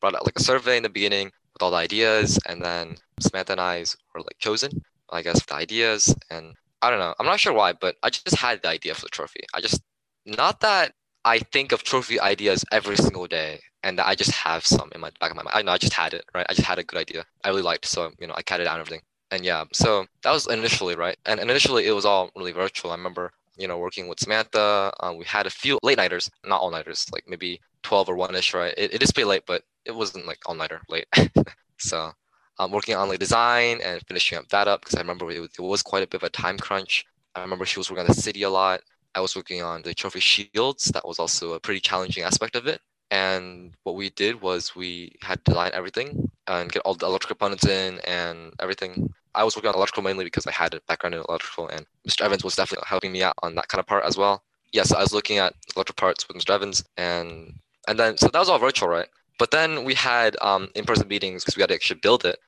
brought 0.00 0.14
out 0.14 0.24
like 0.24 0.38
a 0.38 0.42
survey 0.42 0.76
in 0.76 0.84
the 0.84 0.88
beginning 0.88 1.32
with 1.52 1.62
all 1.62 1.72
the 1.72 1.76
ideas, 1.76 2.38
and 2.46 2.62
then 2.62 2.96
Samantha 3.20 3.52
and 3.52 3.60
I 3.60 3.84
were 4.14 4.20
like 4.20 4.38
chosen, 4.38 4.70
I 5.10 5.22
guess, 5.22 5.44
the 5.44 5.54
ideas. 5.54 6.14
And 6.30 6.54
I 6.80 6.90
don't 6.90 7.00
know, 7.00 7.14
I'm 7.18 7.26
not 7.26 7.40
sure 7.40 7.52
why, 7.52 7.72
but 7.72 7.96
I 8.04 8.10
just 8.10 8.36
had 8.36 8.62
the 8.62 8.68
idea 8.68 8.94
for 8.94 9.02
the 9.02 9.08
trophy. 9.08 9.40
I 9.52 9.60
just 9.60 9.82
not 10.24 10.60
that 10.60 10.92
I 11.24 11.38
think 11.40 11.72
of 11.72 11.82
trophy 11.82 12.20
ideas 12.20 12.64
every 12.72 12.96
single 12.96 13.26
day 13.26 13.60
and 13.82 14.00
I 14.00 14.14
just 14.14 14.32
have 14.32 14.66
some 14.66 14.90
in 14.94 15.00
my 15.00 15.10
back 15.20 15.30
of 15.30 15.36
my 15.36 15.42
mind. 15.42 15.54
I 15.56 15.62
know 15.62 15.72
I 15.72 15.78
just 15.78 15.92
had 15.92 16.14
it, 16.14 16.24
right? 16.34 16.46
I 16.48 16.54
just 16.54 16.66
had 16.66 16.78
a 16.78 16.84
good 16.84 16.98
idea. 16.98 17.24
I 17.44 17.48
really 17.48 17.62
liked, 17.62 17.86
so 17.86 18.10
you 18.18 18.26
know, 18.26 18.34
I 18.36 18.42
cut 18.42 18.60
it 18.60 18.64
down 18.64 18.74
and 18.74 18.80
everything. 18.80 19.02
And 19.30 19.44
yeah, 19.44 19.64
so 19.72 20.06
that 20.22 20.32
was 20.32 20.46
initially 20.46 20.94
right. 20.94 21.16
And 21.26 21.38
initially 21.38 21.86
it 21.86 21.92
was 21.92 22.04
all 22.04 22.30
really 22.34 22.52
virtual. 22.52 22.90
I 22.90 22.96
remember, 22.96 23.32
you 23.56 23.68
know, 23.68 23.78
working 23.78 24.08
with 24.08 24.20
Samantha. 24.20 24.92
Um, 25.00 25.18
we 25.18 25.24
had 25.24 25.46
a 25.46 25.50
few 25.50 25.78
late 25.82 25.98
nighters, 25.98 26.30
not 26.44 26.60
all 26.60 26.70
nighters, 26.70 27.06
like 27.12 27.24
maybe 27.28 27.60
twelve 27.82 28.08
or 28.08 28.16
one 28.16 28.34
ish, 28.34 28.54
right? 28.54 28.74
It, 28.76 28.94
it 28.94 29.02
is 29.02 29.12
pretty 29.12 29.28
late, 29.28 29.44
but 29.46 29.62
it 29.84 29.94
wasn't 29.94 30.26
like 30.26 30.38
all 30.46 30.54
nighter 30.54 30.80
late. 30.88 31.06
so 31.78 32.12
I'm 32.58 32.66
um, 32.66 32.70
working 32.72 32.96
on 32.96 33.08
like 33.08 33.20
design 33.20 33.80
and 33.84 34.02
finishing 34.06 34.38
up 34.38 34.48
that 34.48 34.66
up 34.66 34.80
because 34.80 34.96
I 34.96 35.00
remember 35.00 35.30
it 35.30 35.40
was, 35.40 35.50
it 35.58 35.62
was 35.62 35.82
quite 35.82 36.02
a 36.02 36.06
bit 36.06 36.22
of 36.22 36.26
a 36.26 36.30
time 36.30 36.58
crunch. 36.58 37.04
I 37.34 37.42
remember 37.42 37.64
she 37.64 37.78
was 37.78 37.90
working 37.90 38.00
on 38.00 38.06
the 38.08 38.14
city 38.14 38.42
a 38.42 38.50
lot. 38.50 38.80
I 39.14 39.20
was 39.20 39.34
working 39.34 39.62
on 39.62 39.82
the 39.82 39.94
trophy 39.94 40.20
shields. 40.20 40.84
That 40.86 41.06
was 41.06 41.18
also 41.18 41.52
a 41.52 41.60
pretty 41.60 41.80
challenging 41.80 42.22
aspect 42.22 42.56
of 42.56 42.66
it. 42.66 42.80
And 43.10 43.74
what 43.84 43.96
we 43.96 44.10
did 44.10 44.40
was 44.40 44.76
we 44.76 45.16
had 45.22 45.42
to 45.46 45.54
line 45.54 45.70
everything 45.72 46.30
and 46.46 46.70
get 46.70 46.82
all 46.84 46.94
the 46.94 47.06
electrical 47.06 47.36
components 47.36 47.66
in 47.66 48.00
and 48.00 48.52
everything. 48.60 49.12
I 49.34 49.44
was 49.44 49.56
working 49.56 49.68
on 49.68 49.76
electrical 49.76 50.02
mainly 50.02 50.24
because 50.24 50.46
I 50.46 50.52
had 50.52 50.74
a 50.74 50.80
background 50.88 51.14
in 51.14 51.24
electrical, 51.28 51.68
and 51.68 51.86
Mr. 52.06 52.22
Evans 52.22 52.44
was 52.44 52.56
definitely 52.56 52.86
helping 52.86 53.12
me 53.12 53.22
out 53.22 53.34
on 53.42 53.54
that 53.54 53.68
kind 53.68 53.80
of 53.80 53.86
part 53.86 54.04
as 54.04 54.18
well. 54.18 54.42
Yes, 54.72 54.92
I 54.92 55.00
was 55.00 55.14
looking 55.14 55.38
at 55.38 55.54
electrical 55.74 56.00
parts 56.00 56.28
with 56.28 56.36
Mr. 56.36 56.50
Evans, 56.50 56.84
and 56.96 57.54
and 57.86 57.98
then 57.98 58.18
so 58.18 58.28
that 58.28 58.38
was 58.38 58.48
all 58.48 58.58
virtual, 58.58 58.88
right? 58.88 59.08
But 59.38 59.52
then 59.52 59.84
we 59.84 59.94
had 59.94 60.36
um, 60.42 60.68
in-person 60.74 61.08
meetings 61.08 61.44
because 61.44 61.56
we 61.56 61.62
had 61.62 61.68
to 61.68 61.74
actually 61.74 62.00
build 62.00 62.24
it. 62.24 62.38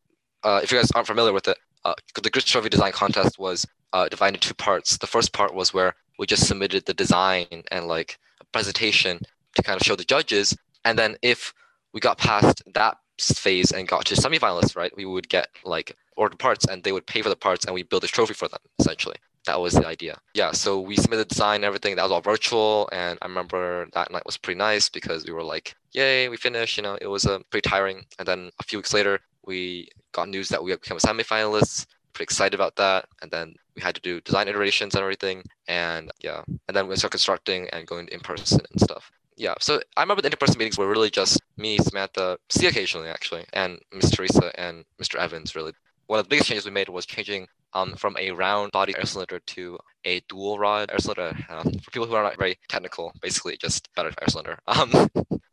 Uh, 0.42 0.60
if 0.62 0.72
you 0.72 0.78
guys 0.78 0.90
aren't 0.90 1.06
familiar 1.06 1.32
with 1.32 1.48
it, 1.48 1.56
uh, 1.84 1.94
the 2.20 2.30
Grits 2.30 2.50
Trophy 2.50 2.68
Design 2.68 2.92
Contest 2.92 3.38
was 3.38 3.66
uh, 3.92 4.08
divided 4.08 4.36
into 4.36 4.48
two 4.48 4.54
parts. 4.54 4.98
The 4.98 5.06
first 5.06 5.32
part 5.32 5.54
was 5.54 5.72
where 5.72 5.94
we 6.20 6.26
just 6.26 6.46
submitted 6.46 6.84
the 6.84 6.92
design 6.92 7.46
and 7.72 7.88
like 7.88 8.18
a 8.42 8.44
presentation 8.52 9.18
to 9.56 9.62
kind 9.62 9.80
of 9.80 9.84
show 9.84 9.96
the 9.96 10.04
judges. 10.04 10.54
And 10.84 10.96
then 10.98 11.16
if 11.22 11.54
we 11.94 11.98
got 11.98 12.18
past 12.18 12.62
that 12.74 12.98
phase 13.18 13.72
and 13.72 13.88
got 13.88 14.04
to 14.04 14.14
semifinalists, 14.14 14.76
right, 14.76 14.94
we 14.94 15.06
would 15.06 15.30
get 15.30 15.48
like 15.64 15.96
order 16.18 16.36
parts 16.36 16.66
and 16.66 16.84
they 16.84 16.92
would 16.92 17.06
pay 17.06 17.22
for 17.22 17.30
the 17.30 17.36
parts 17.36 17.64
and 17.64 17.74
we 17.74 17.82
build 17.84 18.04
a 18.04 18.06
trophy 18.06 18.34
for 18.34 18.48
them 18.48 18.60
essentially. 18.78 19.16
That 19.46 19.58
was 19.58 19.72
the 19.72 19.86
idea. 19.86 20.18
Yeah, 20.34 20.52
so 20.52 20.78
we 20.78 20.96
submitted 20.96 21.24
the 21.24 21.34
design, 21.34 21.64
everything. 21.64 21.96
That 21.96 22.02
was 22.02 22.12
all 22.12 22.20
virtual, 22.20 22.90
and 22.92 23.18
I 23.22 23.26
remember 23.26 23.88
that 23.94 24.12
night 24.12 24.26
was 24.26 24.36
pretty 24.36 24.58
nice 24.58 24.90
because 24.90 25.24
we 25.24 25.32
were 25.32 25.42
like, 25.42 25.74
"Yay, 25.92 26.28
we 26.28 26.36
finished!" 26.36 26.76
You 26.76 26.82
know, 26.82 26.98
it 27.00 27.06
was 27.06 27.24
uh, 27.24 27.38
pretty 27.50 27.66
tiring. 27.66 28.04
And 28.18 28.28
then 28.28 28.50
a 28.60 28.64
few 28.64 28.78
weeks 28.78 28.92
later, 28.92 29.18
we 29.46 29.88
got 30.12 30.28
news 30.28 30.50
that 30.50 30.62
we 30.62 30.72
became 30.76 30.98
semifinalists. 30.98 31.86
Pretty 32.12 32.24
excited 32.24 32.54
about 32.54 32.76
that. 32.76 33.06
And 33.22 33.30
then 33.30 33.54
we 33.76 33.82
had 33.82 33.94
to 33.94 34.00
do 34.00 34.20
design 34.20 34.48
iterations 34.48 34.94
and 34.94 35.02
everything. 35.02 35.42
And 35.68 36.10
yeah, 36.20 36.42
and 36.68 36.76
then 36.76 36.88
we 36.88 36.96
started 36.96 37.12
constructing 37.12 37.68
and 37.70 37.86
going 37.86 38.08
in 38.08 38.20
person 38.20 38.60
and 38.70 38.80
stuff 38.80 39.10
yeah, 39.40 39.54
so 39.58 39.80
I 39.96 40.02
remember 40.02 40.20
the 40.20 40.28
in-person 40.28 40.58
meetings 40.58 40.76
were 40.76 40.88
really 40.88 41.08
just 41.08 41.40
me, 41.56 41.78
Samantha, 41.78 42.38
see 42.50 42.66
occasionally 42.66 43.08
actually, 43.08 43.46
and 43.54 43.78
Miss 43.90 44.10
Teresa 44.10 44.52
and 44.60 44.84
Mr. 45.02 45.18
Evans 45.18 45.56
really. 45.56 45.72
One 46.08 46.18
of 46.18 46.26
the 46.26 46.28
biggest 46.28 46.48
changes 46.48 46.66
we 46.66 46.72
made 46.72 46.90
was 46.90 47.06
changing 47.06 47.46
um, 47.72 47.94
from 47.94 48.16
a 48.18 48.32
round 48.32 48.72
body 48.72 48.94
air 48.98 49.06
cylinder 49.06 49.38
to 49.38 49.78
a 50.04 50.20
dual 50.28 50.58
rod 50.58 50.90
air 50.90 50.98
cylinder. 50.98 51.34
Um, 51.48 51.72
for 51.78 51.90
people 51.90 52.06
who 52.06 52.14
are 52.14 52.22
not 52.22 52.36
very 52.36 52.58
technical, 52.68 53.14
basically 53.22 53.56
just 53.56 53.88
better 53.94 54.12
air 54.20 54.28
cylinder. 54.28 54.58
Um, 54.66 55.08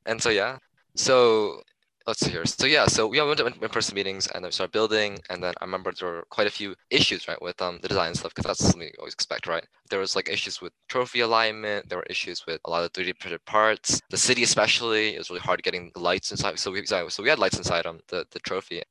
and 0.06 0.22
so 0.22 0.30
yeah, 0.30 0.58
so 0.96 1.62
let's 2.08 2.22
see 2.22 2.32
here. 2.32 2.46
So 2.46 2.66
yeah, 2.66 2.88
so 2.88 3.06
we 3.06 3.22
went 3.22 3.38
to 3.38 3.46
in-person 3.46 3.94
meetings 3.94 4.28
and 4.28 4.44
then 4.44 4.48
we 4.48 4.54
started 4.54 4.72
building. 4.72 5.20
And 5.30 5.44
then 5.44 5.54
I 5.60 5.66
remember 5.66 5.92
there 5.92 6.10
were 6.10 6.26
quite 6.30 6.48
a 6.48 6.52
few 6.52 6.74
issues, 6.90 7.28
right, 7.28 7.42
with 7.42 7.62
um 7.62 7.80
the 7.82 7.90
design 7.90 8.16
stuff 8.16 8.34
because 8.34 8.48
that's 8.48 8.64
something 8.64 8.88
you 8.88 8.94
always 8.98 9.14
expect, 9.14 9.46
right? 9.46 9.66
There 9.90 10.00
was 10.00 10.16
like 10.16 10.30
issues 10.30 10.62
with 10.62 10.74
trophy 10.88 11.20
alignment. 11.20 11.90
There 11.90 11.98
were 11.98 12.08
issues 12.10 12.46
with 12.48 12.62
a 12.66 12.70
lot 12.70 12.84
of 12.84 12.94
3D 12.94 13.20
printed 13.20 13.44
parts. 13.46 14.02
The 14.10 14.18
city 14.18 14.44
especially, 14.44 15.16
it 15.16 15.18
was 15.20 15.30
really 15.30 15.42
hard 15.42 15.62
getting 15.62 15.92
the 15.94 16.00
lights 16.00 16.32
inside. 16.32 16.58
So 16.60 16.72
we 16.72 16.86
so 16.86 17.24
we 17.24 17.30
had 17.30 17.40
lights 17.40 17.58
inside 17.58 17.86
um 17.86 18.00
the 18.08 18.26
the 18.32 18.40
trophy. 18.40 18.82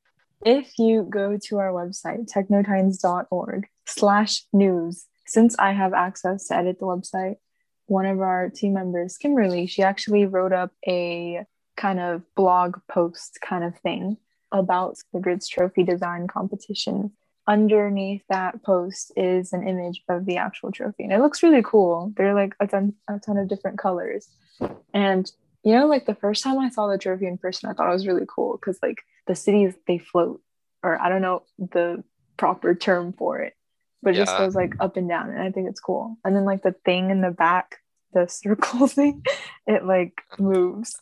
If 0.44 0.78
you 0.78 1.06
go 1.08 1.38
to 1.44 1.58
our 1.58 1.72
website 1.72 2.30
technotitans.org 2.30 3.66
slash 3.86 4.44
news, 4.52 5.06
since 5.26 5.56
I 5.58 5.72
have 5.72 5.94
access 5.94 6.48
to 6.48 6.56
edit 6.56 6.78
the 6.78 6.84
website, 6.84 7.36
one 7.86 8.04
of 8.04 8.20
our 8.20 8.50
team 8.50 8.74
members, 8.74 9.16
Kimberly, 9.16 9.66
she 9.66 9.82
actually 9.82 10.26
wrote 10.26 10.52
up 10.52 10.72
a 10.86 11.46
kind 11.76 12.00
of 12.00 12.22
blog 12.34 12.76
post 12.90 13.38
kind 13.40 13.64
of 13.64 13.78
thing 13.78 14.16
about 14.52 14.96
Sigrid's 14.96 15.48
trophy 15.48 15.82
design 15.82 16.26
competition. 16.26 17.12
Underneath 17.48 18.22
that 18.28 18.62
post 18.64 19.12
is 19.16 19.52
an 19.52 19.66
image 19.66 20.02
of 20.08 20.26
the 20.26 20.36
actual 20.36 20.72
trophy, 20.72 21.04
and 21.04 21.12
it 21.12 21.20
looks 21.20 21.42
really 21.42 21.62
cool. 21.62 22.12
They're 22.16 22.34
like 22.34 22.54
a 22.58 22.66
ton, 22.66 22.94
a 23.08 23.20
ton 23.20 23.36
of 23.36 23.48
different 23.48 23.78
colors, 23.78 24.28
and 24.92 25.30
you 25.62 25.72
know, 25.72 25.86
like 25.86 26.06
the 26.06 26.14
first 26.14 26.42
time 26.42 26.58
I 26.58 26.70
saw 26.70 26.88
the 26.88 26.98
trophy 26.98 27.26
in 27.26 27.38
person, 27.38 27.68
I 27.68 27.72
thought 27.72 27.88
it 27.88 27.92
was 27.92 28.06
really 28.06 28.26
cool 28.28 28.56
because 28.56 28.78
like 28.82 28.98
the 29.26 29.34
cities 29.34 29.74
they 29.86 29.98
float, 29.98 30.40
or 30.82 31.00
I 31.00 31.08
don't 31.08 31.22
know 31.22 31.42
the 31.58 32.02
proper 32.36 32.74
term 32.74 33.12
for 33.12 33.40
it, 33.40 33.54
but 34.02 34.14
it 34.14 34.16
just 34.18 34.36
goes 34.36 34.54
like 34.54 34.74
up 34.80 34.96
and 34.96 35.08
down, 35.08 35.30
and 35.30 35.42
I 35.42 35.50
think 35.50 35.68
it's 35.68 35.80
cool. 35.80 36.16
And 36.24 36.34
then 36.34 36.44
like 36.44 36.62
the 36.62 36.74
thing 36.84 37.10
in 37.10 37.20
the 37.20 37.30
back, 37.30 37.78
the 38.12 38.26
circle 38.28 38.86
thing, 38.86 39.24
it 39.66 39.84
like 39.84 40.22
moves. 40.38 41.00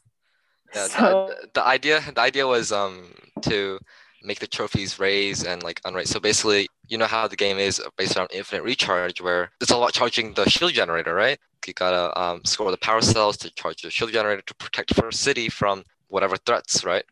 Yeah, 0.74 0.88
So 0.88 1.14
the, 1.26 1.48
the 1.54 1.64
idea 1.64 2.00
the 2.14 2.20
idea 2.20 2.46
was 2.46 2.72
um 2.72 3.14
to 3.42 3.78
make 4.22 4.40
the 4.40 4.46
trophies 4.46 4.98
raise 4.98 5.44
and 5.44 5.62
like 5.62 5.80
unraise. 5.82 6.08
So 6.08 6.20
basically, 6.20 6.68
you 6.88 6.98
know 6.98 7.06
how 7.06 7.28
the 7.28 7.36
game 7.36 7.58
is 7.58 7.80
based 7.96 8.16
on 8.18 8.26
infinite 8.32 8.62
recharge, 8.62 9.20
where 9.20 9.50
it's 9.60 9.70
all 9.70 9.82
about 9.82 9.92
charging 9.92 10.34
the 10.34 10.48
shield 10.48 10.72
generator, 10.72 11.14
right? 11.14 11.38
You 11.66 11.74
gotta 11.74 12.18
um, 12.20 12.44
score 12.44 12.70
the 12.70 12.78
power 12.78 13.00
cells 13.02 13.36
to 13.38 13.50
charge 13.54 13.82
the 13.82 13.90
shield 13.90 14.12
generator 14.12 14.42
to 14.42 14.54
protect 14.56 14.96
your 14.96 15.12
city 15.12 15.48
from 15.48 15.84
whatever 16.08 16.36
threats, 16.36 16.84
right? 16.84 17.04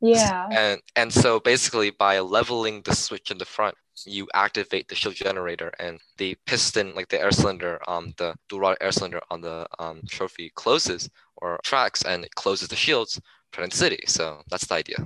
yeah, 0.00 0.56
And 0.56 0.80
and 0.96 1.12
so 1.12 1.40
basically, 1.40 1.90
by 1.90 2.18
leveling 2.20 2.82
the 2.82 2.94
switch 2.94 3.30
in 3.30 3.38
the 3.38 3.44
front, 3.44 3.76
you 4.06 4.28
activate 4.34 4.88
the 4.88 4.94
shield 4.94 5.14
generator, 5.14 5.72
and 5.78 6.00
the 6.18 6.36
piston, 6.46 6.94
like 6.94 7.08
the 7.08 7.20
air 7.20 7.30
cylinder, 7.30 7.78
um, 7.88 8.12
the 8.16 8.34
dual 8.48 8.60
rod 8.60 8.76
air 8.80 8.92
cylinder 8.92 9.20
on 9.30 9.40
the 9.40 9.66
um, 9.78 10.00
trophy 10.08 10.50
closes 10.54 11.08
or 11.36 11.58
tracks, 11.64 12.02
and 12.04 12.24
it 12.24 12.34
closes 12.34 12.68
the 12.68 12.76
shields, 12.76 13.20
the 13.52 13.70
city. 13.70 14.00
So 14.06 14.42
that's 14.50 14.66
the 14.66 14.74
idea. 14.74 14.96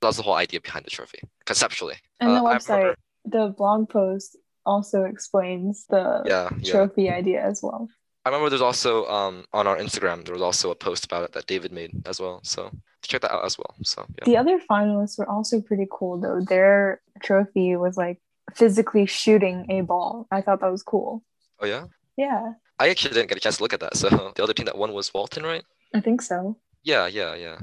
That's 0.00 0.16
the 0.18 0.22
whole 0.22 0.34
idea 0.34 0.60
behind 0.60 0.84
the 0.84 0.90
trophy, 0.90 1.20
conceptually. 1.46 1.96
and 2.20 2.30
the 2.30 2.42
Uh, 2.42 2.42
website, 2.42 2.94
the 3.24 3.54
blog 3.56 3.88
post 3.88 4.36
also 4.66 5.04
explains 5.04 5.86
the 5.86 6.22
Yeah, 6.26 6.50
yeah. 6.60 6.72
trophy 6.72 7.10
idea 7.10 7.42
as 7.42 7.62
well. 7.62 7.88
I 8.24 8.30
remember 8.30 8.48
there's 8.48 8.62
also 8.62 9.04
um 9.06 9.44
on 9.52 9.66
our 9.66 9.76
Instagram 9.76 10.24
there 10.24 10.32
was 10.32 10.42
also 10.42 10.70
a 10.70 10.74
post 10.74 11.04
about 11.04 11.24
it 11.24 11.32
that 11.32 11.46
David 11.46 11.72
made 11.72 11.92
as 12.06 12.20
well. 12.20 12.40
So 12.42 12.70
check 13.02 13.20
that 13.20 13.32
out 13.32 13.44
as 13.44 13.58
well. 13.58 13.74
So 13.82 14.06
yeah. 14.18 14.24
The 14.24 14.36
other 14.38 14.58
finalists 14.70 15.18
were 15.18 15.28
also 15.28 15.60
pretty 15.60 15.86
cool 15.90 16.20
though. 16.20 16.40
Their 16.40 17.02
trophy 17.22 17.76
was 17.76 17.96
like 17.96 18.18
physically 18.54 19.06
shooting 19.06 19.66
a 19.70 19.80
ball. 19.82 20.26
I 20.30 20.40
thought 20.40 20.60
that 20.60 20.70
was 20.70 20.82
cool. 20.82 21.22
Oh 21.60 21.66
yeah. 21.66 21.86
Yeah, 22.16 22.52
I 22.78 22.90
actually 22.90 23.14
didn't 23.14 23.28
get 23.28 23.38
a 23.38 23.40
chance 23.40 23.56
to 23.56 23.62
look 23.62 23.72
at 23.72 23.80
that. 23.80 23.96
So 23.96 24.08
the 24.36 24.42
other 24.42 24.52
team 24.52 24.66
that 24.66 24.78
won 24.78 24.92
was 24.92 25.12
Walton, 25.12 25.42
right? 25.44 25.64
I 25.94 26.00
think 26.00 26.22
so. 26.22 26.56
Yeah, 26.82 27.06
yeah, 27.06 27.34
yeah, 27.34 27.58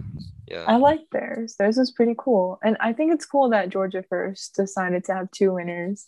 yeah. 0.48 0.66
I 0.68 0.78
like 0.78 1.02
theirs. 1.12 1.56
Theirs 1.58 1.78
was 1.78 1.92
pretty 1.92 2.16
cool. 2.18 2.60
And 2.64 2.76
I 2.80 2.92
think 2.94 3.14
it's 3.14 3.26
cool 3.26 3.50
that 3.52 3.70
Georgia 3.70 4.04
First 4.10 4.56
decided 4.56 5.04
to 5.06 5.14
have 5.14 5.32
two 5.32 5.54
winners. 5.54 6.08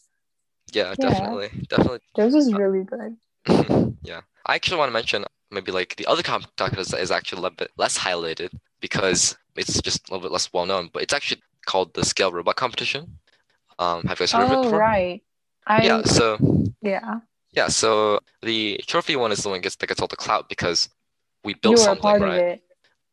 Yeah, 0.72 0.94
Yeah. 0.98 1.10
definitely, 1.10 1.50
definitely. 1.70 2.00
Theirs 2.15 2.34
was 2.34 2.51
uh, 2.51 2.58
really 2.58 2.84
good. 2.84 3.15
yeah, 4.03 4.22
I 4.46 4.56
actually 4.56 4.77
want 4.77 4.89
to 4.89 4.94
mention 4.94 5.25
maybe 5.51 5.72
like 5.72 5.96
the 5.98 6.08
other 6.08 6.24
competition 6.24 6.80
is, 6.80 6.94
is 6.94 7.12
actually 7.12 7.38
a 7.38 7.42
little 7.42 7.56
bit 7.56 7.72
less 7.77 7.98
highlighted 7.98 8.50
because 8.82 9.38
it's 9.56 9.80
just 9.82 10.10
a 10.10 10.12
little 10.13 10.27
bit 10.27 10.32
less 10.34 10.51
well 10.51 10.65
known. 10.65 10.89
But 10.92 11.03
it's 11.03 11.13
actually 11.13 11.42
called 11.65 11.94
the 11.94 12.03
Scale 12.03 12.32
Robot 12.32 12.56
Competition. 12.56 13.20
Um, 13.80 14.03
have 14.03 14.20
you 14.20 14.24
guys 14.24 14.32
heard 14.32 14.44
of 14.44 14.51
it 14.51 14.62
Oh, 14.62 14.62
before? 14.62 14.80
right. 14.80 15.24
I, 15.65 15.84
Yeah. 15.84 16.01
So 16.03 16.38
yeah. 16.82 17.22
yeah, 17.51 17.68
so 17.68 18.20
the 18.42 18.80
trophy 18.88 19.15
one 19.15 19.32
is 19.32 19.44
the 19.44 19.50
one 19.50 19.62
gets 19.62 19.75
that 19.75 19.88
gets 19.88 20.01
all 20.01 20.08
the 20.08 20.15
clout 20.15 20.50
because 20.50 20.89
we 21.44 21.53
built 21.53 21.80
something, 21.80 22.01
part 22.03 22.22
right? 22.22 22.44
of 22.44 22.48
it. 22.48 22.63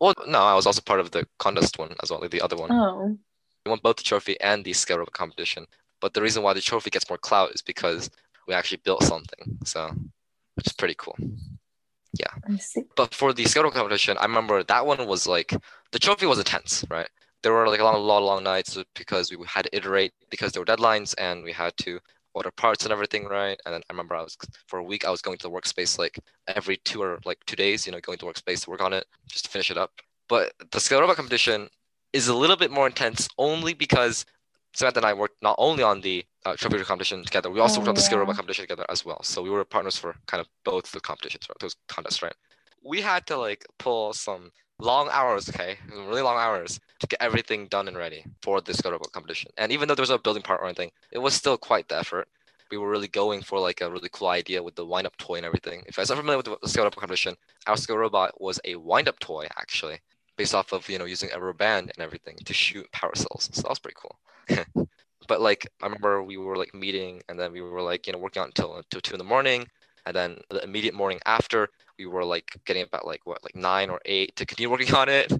Well, 0.00 0.14
no, 0.26 0.40
I 0.40 0.54
was 0.54 0.66
also 0.66 0.80
part 0.82 1.00
of 1.00 1.10
the 1.12 1.26
contest 1.38 1.78
one 1.78 1.94
as 2.02 2.10
well, 2.10 2.20
like 2.20 2.30
the 2.30 2.42
other 2.42 2.56
one. 2.56 2.70
Oh, 2.70 3.18
We 3.64 3.70
won 3.70 3.80
both 3.82 3.96
the 3.98 4.04
trophy 4.04 4.40
and 4.40 4.64
the 4.64 4.72
scale 4.72 5.04
competition. 5.06 5.66
But 6.00 6.14
the 6.14 6.22
reason 6.22 6.42
why 6.42 6.54
the 6.54 6.60
trophy 6.62 6.90
gets 6.90 7.08
more 7.10 7.18
clout 7.18 7.52
is 7.54 7.62
because 7.62 8.10
we 8.48 8.54
actually 8.54 8.80
built 8.84 9.04
something. 9.04 9.58
So, 9.64 9.90
which 10.56 10.66
is 10.68 10.72
pretty 10.74 10.94
cool. 10.98 11.16
Yeah. 12.18 12.32
I 12.48 12.56
see. 12.58 12.84
But 12.96 13.14
for 13.14 13.32
the 13.32 13.44
scale 13.46 13.70
competition, 13.70 14.16
I 14.18 14.24
remember 14.24 14.62
that 14.64 14.86
one 14.86 15.06
was 15.06 15.26
like 15.26 15.54
the 15.92 15.98
trophy 15.98 16.26
was 16.26 16.38
intense, 16.38 16.84
right? 16.90 17.08
There 17.42 17.52
were 17.52 17.68
like 17.68 17.80
a 17.80 17.84
lot, 17.84 17.94
a 17.94 17.98
lot 17.98 18.18
of 18.18 18.24
long 18.24 18.44
nights 18.44 18.76
because 18.94 19.30
we 19.30 19.36
had 19.46 19.64
to 19.64 19.76
iterate 19.76 20.12
because 20.30 20.52
there 20.52 20.62
were 20.62 20.66
deadlines 20.66 21.14
and 21.18 21.42
we 21.42 21.52
had 21.52 21.76
to 21.78 22.00
order 22.34 22.50
parts 22.50 22.84
and 22.84 22.92
everything, 22.92 23.26
right? 23.26 23.58
And 23.64 23.74
then 23.74 23.82
I 23.88 23.92
remember 23.92 24.14
I 24.14 24.22
was 24.22 24.36
for 24.68 24.78
a 24.78 24.84
week 24.84 25.04
I 25.04 25.10
was 25.10 25.22
going 25.22 25.38
to 25.38 25.48
the 25.48 25.50
workspace 25.50 25.98
like 25.98 26.18
every 26.48 26.76
two 26.78 27.02
or 27.02 27.18
like 27.24 27.38
two 27.46 27.56
days, 27.56 27.86
you 27.86 27.92
know, 27.92 28.00
going 28.00 28.18
to 28.18 28.26
workspace 28.26 28.64
to 28.64 28.70
work 28.70 28.82
on 28.82 28.92
it 28.92 29.06
just 29.28 29.44
to 29.46 29.50
finish 29.50 29.70
it 29.70 29.78
up. 29.78 29.92
But 30.28 30.52
the 30.70 30.80
scale 30.80 31.00
robot 31.00 31.16
competition 31.16 31.68
is 32.12 32.28
a 32.28 32.34
little 32.34 32.56
bit 32.56 32.70
more 32.70 32.86
intense 32.86 33.28
only 33.38 33.74
because 33.74 34.24
Samantha 34.74 35.00
and 35.00 35.06
I 35.06 35.14
worked 35.14 35.42
not 35.42 35.56
only 35.58 35.82
on 35.82 36.00
the 36.00 36.24
uh, 36.44 36.56
trophy 36.56 36.78
competition 36.84 37.24
together, 37.24 37.50
we 37.50 37.60
also 37.60 37.80
Oh, 37.80 37.80
worked 37.80 37.88
on 37.88 37.94
the 37.94 38.00
scale 38.02 38.18
robot 38.18 38.36
competition 38.36 38.62
together 38.64 38.86
as 38.88 39.04
well. 39.04 39.22
So 39.22 39.42
we 39.42 39.50
were 39.50 39.64
partners 39.64 39.96
for 39.96 40.14
kind 40.26 40.40
of 40.40 40.48
both 40.64 40.90
the 40.92 41.00
competitions, 41.00 41.46
right? 41.48 41.58
Those 41.60 41.76
contests, 41.88 42.22
right? 42.22 42.34
We 42.82 43.00
had 43.00 43.26
to 43.28 43.36
like 43.36 43.66
pull 43.78 44.12
some 44.12 44.52
long 44.80 45.08
hours, 45.12 45.48
okay, 45.48 45.78
really 45.92 46.22
long 46.22 46.38
hours 46.38 46.80
to 47.00 47.06
get 47.06 47.20
everything 47.22 47.66
done 47.68 47.88
and 47.88 47.96
ready 47.96 48.24
for 48.42 48.60
this 48.60 48.78
scale 48.78 48.92
robot 48.92 49.12
competition. 49.12 49.50
And 49.56 49.72
even 49.72 49.88
though 49.88 49.94
there 49.94 50.02
was 50.02 50.10
no 50.10 50.18
building 50.18 50.42
part 50.42 50.60
or 50.60 50.66
anything, 50.66 50.90
it 51.12 51.18
was 51.18 51.34
still 51.34 51.56
quite 51.56 51.88
the 51.88 51.98
effort. 51.98 52.28
We 52.70 52.78
were 52.78 52.90
really 52.90 53.08
going 53.08 53.42
for 53.42 53.58
like 53.58 53.80
a 53.80 53.90
really 53.90 54.08
cool 54.12 54.28
idea 54.28 54.62
with 54.62 54.76
the 54.76 54.86
wind-up 54.86 55.16
toy 55.16 55.36
and 55.36 55.46
everything. 55.46 55.82
If 55.86 55.96
guys 55.96 56.10
are 56.10 56.16
familiar 56.16 56.38
with 56.38 56.46
the 56.60 56.68
scale 56.68 56.84
robot 56.84 57.00
competition, 57.00 57.34
our 57.66 57.76
scale 57.76 57.98
robot 57.98 58.40
was 58.40 58.60
a 58.64 58.76
wind-up 58.76 59.18
toy 59.18 59.46
actually, 59.56 59.98
based 60.36 60.54
off 60.54 60.72
of 60.72 60.88
you 60.88 60.98
know 60.98 61.04
using 61.04 61.30
a 61.32 61.34
rubber 61.34 61.52
band 61.52 61.90
and 61.94 62.02
everything 62.02 62.36
to 62.44 62.54
shoot 62.54 62.90
power 62.92 63.14
cells. 63.14 63.50
So 63.52 63.62
that 63.62 63.68
was 63.68 63.80
pretty 63.80 63.96
cool. 64.00 64.18
but 65.28 65.40
like 65.40 65.66
I 65.82 65.86
remember 65.86 66.22
we 66.22 66.36
were 66.36 66.56
like 66.56 66.74
meeting 66.74 67.22
and 67.28 67.38
then 67.38 67.52
we 67.52 67.60
were 67.60 67.82
like 67.82 68.06
you 68.06 68.12
know 68.12 68.18
working 68.18 68.40
out 68.42 68.48
until 68.48 68.74
uh, 68.74 68.78
until 68.78 69.00
two 69.00 69.14
in 69.14 69.18
the 69.18 69.24
morning, 69.24 69.66
and 70.06 70.14
then 70.14 70.38
the 70.48 70.62
immediate 70.62 70.94
morning 70.94 71.18
after 71.26 71.68
we 72.00 72.06
were 72.06 72.24
like 72.24 72.58
getting 72.64 72.82
about 72.82 73.06
like 73.06 73.20
what 73.24 73.42
like 73.44 73.54
nine 73.54 73.90
or 73.90 74.00
eight 74.06 74.34
to 74.36 74.46
continue 74.46 74.70
working 74.70 74.94
on 74.94 75.08
it 75.08 75.30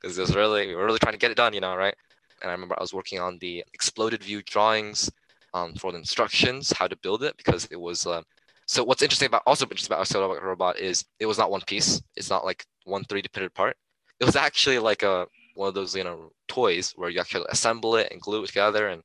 because 0.00 0.18
it 0.18 0.20
was 0.20 0.36
really 0.36 0.68
we 0.68 0.74
were 0.74 0.84
really 0.84 0.98
trying 0.98 1.14
to 1.14 1.18
get 1.18 1.30
it 1.30 1.36
done, 1.36 1.54
you 1.54 1.60
know, 1.60 1.74
right? 1.74 1.94
And 2.42 2.50
I 2.50 2.52
remember 2.52 2.74
I 2.78 2.82
was 2.82 2.94
working 2.94 3.18
on 3.18 3.38
the 3.38 3.64
exploded 3.72 4.22
view 4.22 4.42
drawings 4.42 5.10
um, 5.54 5.74
for 5.74 5.92
the 5.92 5.98
instructions 5.98 6.72
how 6.72 6.86
to 6.86 6.96
build 6.96 7.22
it 7.22 7.36
because 7.36 7.66
it 7.70 7.80
was. 7.80 8.06
Uh, 8.06 8.22
so 8.66 8.84
what's 8.84 9.02
interesting 9.02 9.26
about 9.26 9.42
also 9.46 9.64
interesting 9.64 9.94
about 9.94 10.14
our 10.14 10.46
robot 10.46 10.78
is 10.78 11.04
it 11.18 11.26
was 11.26 11.38
not 11.38 11.50
one 11.50 11.62
piece. 11.66 12.00
It's 12.16 12.30
not 12.30 12.44
like 12.44 12.64
one 12.84 13.04
3D 13.04 13.32
printed 13.32 13.54
part. 13.54 13.76
It 14.20 14.24
was 14.24 14.36
actually 14.36 14.78
like 14.78 15.02
a 15.02 15.26
one 15.54 15.68
of 15.68 15.74
those 15.74 15.96
you 15.96 16.04
know 16.04 16.30
toys 16.48 16.92
where 16.96 17.10
you 17.10 17.20
actually 17.20 17.44
assemble 17.48 17.96
it 17.96 18.08
and 18.12 18.20
glue 18.20 18.44
it 18.44 18.48
together. 18.48 18.88
And 18.88 19.02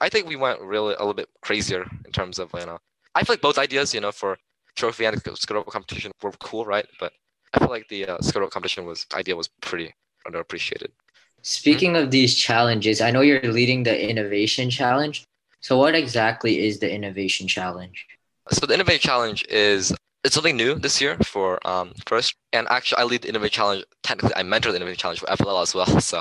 I 0.00 0.08
think 0.08 0.28
we 0.28 0.36
went 0.36 0.60
really 0.60 0.94
a 0.94 0.98
little 0.98 1.14
bit 1.14 1.28
crazier 1.42 1.88
in 2.04 2.12
terms 2.12 2.38
of 2.38 2.50
you 2.58 2.66
know. 2.66 2.78
I 3.14 3.24
feel 3.24 3.34
like 3.34 3.40
both 3.40 3.58
ideas, 3.58 3.92
you 3.92 4.00
know, 4.00 4.12
for 4.12 4.38
trophy 4.76 5.04
and 5.04 5.20
Robot 5.50 5.72
competition 5.72 6.12
were 6.22 6.32
cool, 6.40 6.64
right? 6.64 6.86
But 6.98 7.12
I 7.54 7.58
feel 7.58 7.68
like 7.68 7.88
the 7.88 8.06
uh, 8.06 8.18
Scale 8.20 8.48
competition 8.48 8.86
was 8.86 9.06
idea 9.14 9.36
was 9.36 9.48
pretty 9.60 9.94
underappreciated. 10.26 10.88
Speaking 11.42 11.96
of 11.96 12.10
these 12.10 12.34
challenges, 12.34 13.00
I 13.00 13.10
know 13.10 13.22
you're 13.22 13.40
leading 13.42 13.82
the 13.82 14.10
innovation 14.10 14.70
challenge. 14.70 15.24
So, 15.60 15.78
what 15.78 15.94
exactly 15.94 16.64
is 16.66 16.80
the 16.80 16.92
innovation 16.92 17.48
challenge? 17.48 18.06
So 18.52 18.66
the 18.66 18.74
Innovate 18.74 19.00
Challenge 19.00 19.44
is 19.48 19.94
it's 20.24 20.34
something 20.34 20.56
new 20.56 20.74
this 20.74 21.00
year 21.00 21.16
for 21.24 21.64
um 21.66 21.92
first, 22.06 22.34
and 22.52 22.66
actually 22.68 22.98
I 22.98 23.04
lead 23.04 23.22
the 23.22 23.28
Innovate 23.28 23.52
Challenge. 23.52 23.84
Technically, 24.02 24.34
I 24.34 24.42
mentor 24.42 24.72
the 24.72 24.76
Innovate 24.76 24.98
Challenge 24.98 25.20
for 25.20 25.30
FLL 25.30 25.62
as 25.62 25.74
well, 25.74 26.00
so 26.00 26.18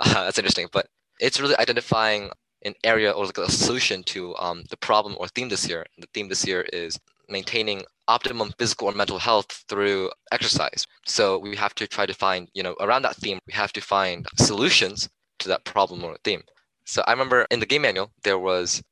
uh, 0.00 0.14
that's 0.24 0.38
interesting. 0.38 0.68
But 0.72 0.88
it's 1.20 1.40
really 1.40 1.56
identifying 1.58 2.30
an 2.64 2.74
area 2.82 3.12
or 3.12 3.26
like 3.26 3.38
a 3.38 3.50
solution 3.50 4.02
to 4.04 4.34
um 4.36 4.64
the 4.70 4.76
problem 4.76 5.16
or 5.18 5.28
theme 5.28 5.48
this 5.48 5.68
year. 5.68 5.84
And 5.94 6.02
the 6.02 6.08
theme 6.12 6.28
this 6.28 6.46
year 6.46 6.62
is 6.72 6.98
maintaining 7.28 7.84
optimum 8.06 8.52
physical 8.58 8.88
or 8.88 8.92
mental 8.92 9.18
health 9.18 9.64
through 9.68 10.10
exercise. 10.32 10.86
So 11.06 11.38
we 11.38 11.56
have 11.56 11.74
to 11.76 11.86
try 11.86 12.06
to 12.06 12.14
find, 12.14 12.48
you 12.54 12.62
know, 12.62 12.74
around 12.80 13.02
that 13.02 13.16
theme, 13.16 13.38
we 13.46 13.52
have 13.52 13.72
to 13.74 13.80
find 13.80 14.26
solutions 14.36 15.08
to 15.40 15.48
that 15.48 15.64
problem 15.64 16.04
or 16.04 16.16
theme. 16.24 16.42
So 16.84 17.02
I 17.06 17.12
remember 17.12 17.46
in 17.50 17.60
the 17.60 17.66
game 17.66 17.82
manual 17.82 18.10
there 18.24 18.38
was 18.38 18.82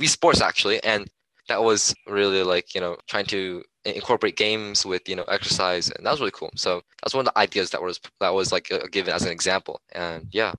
Wii 0.00 0.08
Sports 0.08 0.42
actually, 0.42 0.82
and 0.84 1.08
that 1.48 1.62
was 1.62 1.94
really 2.06 2.42
like 2.42 2.74
you 2.74 2.80
know 2.80 2.96
trying 3.06 3.26
to 3.26 3.62
incorporate 3.84 4.36
games 4.36 4.84
with 4.84 5.08
you 5.08 5.16
know 5.16 5.24
exercise 5.24 5.90
and 5.90 6.04
that 6.04 6.10
was 6.10 6.20
really 6.20 6.32
cool 6.32 6.50
so 6.56 6.82
that's 7.02 7.14
one 7.14 7.26
of 7.26 7.32
the 7.32 7.38
ideas 7.38 7.70
that 7.70 7.82
was 7.82 8.00
that 8.20 8.34
was 8.34 8.52
like 8.52 8.70
uh, 8.72 8.80
given 8.90 9.14
as 9.14 9.22
an 9.22 9.30
example 9.30 9.80
and 9.92 10.26
yeah 10.32 10.52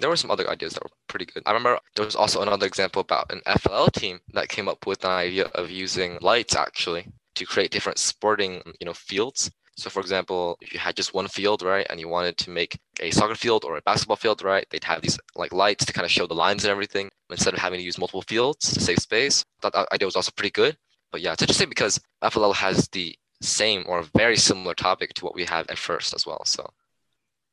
there 0.00 0.10
were 0.10 0.16
some 0.16 0.30
other 0.30 0.48
ideas 0.50 0.74
that 0.74 0.82
were 0.82 0.90
pretty 1.08 1.24
good 1.24 1.42
i 1.46 1.52
remember 1.52 1.78
there 1.94 2.04
was 2.04 2.16
also 2.16 2.42
another 2.42 2.66
example 2.66 3.00
about 3.00 3.30
an 3.30 3.40
fll 3.46 3.90
team 3.92 4.20
that 4.32 4.48
came 4.48 4.68
up 4.68 4.86
with 4.86 5.04
an 5.04 5.10
idea 5.10 5.44
of 5.54 5.70
using 5.70 6.18
lights 6.20 6.56
actually 6.56 7.06
to 7.34 7.44
create 7.44 7.70
different 7.70 7.98
sporting 7.98 8.62
you 8.80 8.86
know 8.86 8.94
fields 8.94 9.50
so 9.76 9.88
for 9.88 10.00
example 10.00 10.58
if 10.60 10.72
you 10.72 10.78
had 10.78 10.96
just 10.96 11.14
one 11.14 11.28
field 11.28 11.62
right 11.62 11.86
and 11.90 12.00
you 12.00 12.08
wanted 12.08 12.36
to 12.36 12.50
make 12.50 12.78
a 13.00 13.10
soccer 13.10 13.34
field 13.34 13.64
or 13.64 13.76
a 13.76 13.82
basketball 13.82 14.16
field 14.16 14.42
right 14.42 14.66
they'd 14.70 14.84
have 14.84 15.02
these 15.02 15.18
like 15.36 15.52
lights 15.52 15.84
to 15.84 15.92
kind 15.92 16.04
of 16.04 16.10
show 16.10 16.26
the 16.26 16.34
lines 16.34 16.64
and 16.64 16.70
everything 16.70 17.08
instead 17.30 17.54
of 17.54 17.60
having 17.60 17.78
to 17.78 17.84
use 17.84 17.98
multiple 17.98 18.22
fields 18.22 18.72
to 18.72 18.80
save 18.80 18.98
space. 18.98 19.44
That 19.62 19.74
idea 19.92 20.06
was 20.06 20.16
also 20.16 20.32
pretty 20.34 20.50
good. 20.50 20.76
But 21.10 21.20
yeah, 21.20 21.32
it's 21.32 21.42
interesting 21.42 21.68
because 21.68 22.00
FLL 22.22 22.54
has 22.54 22.88
the 22.88 23.16
same 23.40 23.84
or 23.86 24.02
very 24.16 24.36
similar 24.36 24.74
topic 24.74 25.14
to 25.14 25.24
what 25.24 25.34
we 25.34 25.44
have 25.44 25.68
at 25.70 25.78
first 25.78 26.14
as 26.14 26.26
well. 26.26 26.44
So 26.44 26.68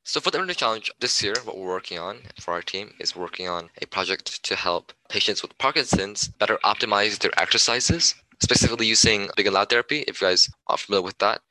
So 0.07 0.21
for 0.21 0.29
the 0.29 0.37
Internet 0.37 0.57
Challenge 0.57 0.91
this 0.99 1.23
year, 1.23 1.33
what 1.45 1.57
we're 1.57 1.65
working 1.65 1.97
on 1.97 2.19
for 2.39 2.53
our 2.53 2.61
team 2.61 2.93
is 2.99 3.15
working 3.15 3.49
on 3.49 3.71
a 3.81 3.87
project 3.87 4.43
to 4.43 4.55
help 4.55 4.93
patients 5.09 5.41
with 5.41 5.57
Parkinson's 5.57 6.27
better 6.27 6.59
optimize 6.63 7.17
their 7.17 7.31
exercises, 7.39 8.13
specifically 8.39 8.85
using 8.85 9.29
big 9.35 9.47
and 9.47 9.55
loud 9.55 9.71
therapy. 9.71 10.01
If 10.07 10.21
you 10.21 10.27
guys 10.27 10.47
are 10.67 10.77
familiar 10.77 11.01
with 11.01 11.17
that, 11.17 11.41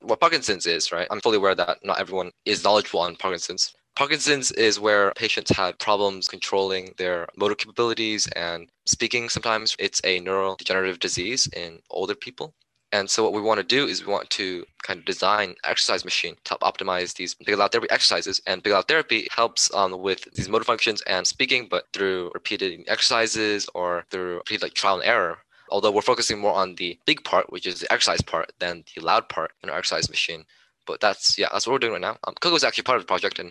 what 0.00 0.20
Parkinson's 0.20 0.64
is, 0.64 0.92
right? 0.92 1.08
I'm 1.10 1.20
fully 1.22 1.38
aware 1.38 1.56
that 1.56 1.78
not 1.82 1.98
everyone 1.98 2.30
is 2.44 2.62
knowledgeable 2.62 3.00
on 3.00 3.16
Parkinson's. 3.16 3.74
Parkinson's 3.96 4.52
is 4.52 4.78
where 4.78 5.12
patients 5.16 5.50
have 5.50 5.76
problems 5.78 6.28
controlling 6.28 6.94
their 6.98 7.26
motor 7.36 7.56
capabilities 7.56 8.28
and 8.36 8.68
speaking. 8.86 9.28
Sometimes 9.28 9.74
it's 9.80 10.00
a 10.04 10.20
neurodegenerative 10.20 11.00
disease 11.00 11.48
in 11.48 11.80
older 11.90 12.14
people. 12.14 12.54
And 12.94 13.10
so 13.10 13.24
what 13.24 13.32
we 13.32 13.40
want 13.40 13.58
to 13.58 13.64
do 13.64 13.88
is 13.88 14.06
we 14.06 14.12
want 14.12 14.30
to 14.30 14.64
kind 14.84 15.00
of 15.00 15.04
design 15.04 15.56
exercise 15.64 16.04
machine 16.04 16.36
to 16.44 16.50
help 16.50 16.60
optimize 16.60 17.12
these 17.14 17.34
big 17.34 17.58
loud 17.58 17.72
therapy 17.72 17.90
exercises. 17.90 18.40
And 18.46 18.62
big 18.62 18.72
loud 18.72 18.86
therapy 18.86 19.26
helps 19.32 19.74
um, 19.74 20.00
with 20.00 20.32
these 20.34 20.48
motor 20.48 20.64
functions 20.64 21.02
and 21.02 21.26
speaking, 21.26 21.66
but 21.68 21.88
through 21.92 22.30
repeated 22.34 22.84
exercises 22.86 23.68
or 23.74 24.04
through 24.10 24.36
repeated 24.36 24.62
like 24.62 24.74
trial 24.74 25.00
and 25.00 25.04
error. 25.04 25.38
Although 25.70 25.90
we're 25.90 26.02
focusing 26.02 26.38
more 26.38 26.52
on 26.52 26.76
the 26.76 26.96
big 27.04 27.24
part, 27.24 27.50
which 27.50 27.66
is 27.66 27.80
the 27.80 27.92
exercise 27.92 28.20
part, 28.20 28.52
than 28.60 28.84
the 28.94 29.02
loud 29.02 29.28
part 29.28 29.50
in 29.64 29.70
our 29.70 29.78
exercise 29.78 30.08
machine. 30.08 30.44
But 30.86 31.00
that's 31.00 31.36
yeah, 31.36 31.48
that's 31.52 31.66
what 31.66 31.72
we're 31.72 31.80
doing 31.80 31.94
right 31.94 32.00
now. 32.00 32.18
Um, 32.28 32.34
Coco 32.40 32.54
is 32.54 32.62
actually 32.62 32.84
part 32.84 32.98
of 32.98 33.02
the 33.02 33.08
project, 33.08 33.40
and 33.40 33.50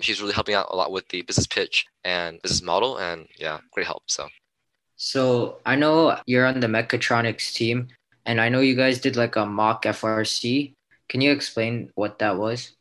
she's 0.00 0.20
really 0.20 0.34
helping 0.34 0.54
out 0.54 0.66
a 0.70 0.76
lot 0.76 0.92
with 0.92 1.08
the 1.08 1.22
business 1.22 1.46
pitch 1.46 1.86
and 2.04 2.42
business 2.42 2.60
model, 2.60 2.98
and 2.98 3.26
yeah, 3.38 3.60
great 3.72 3.86
help. 3.86 4.02
So. 4.08 4.28
So 4.96 5.56
I 5.64 5.76
know 5.76 6.18
you're 6.26 6.46
on 6.46 6.60
the 6.60 6.66
mechatronics 6.66 7.54
team. 7.54 7.88
And 8.26 8.40
I 8.40 8.48
know 8.48 8.60
you 8.60 8.74
guys 8.74 9.00
did 9.00 9.16
like 9.16 9.36
a 9.36 9.46
mock 9.46 9.84
FRC. 9.84 10.74
Can 11.08 11.20
you 11.20 11.32
explain 11.32 11.90
what 11.94 12.18
that 12.20 12.38
was? 12.38 12.72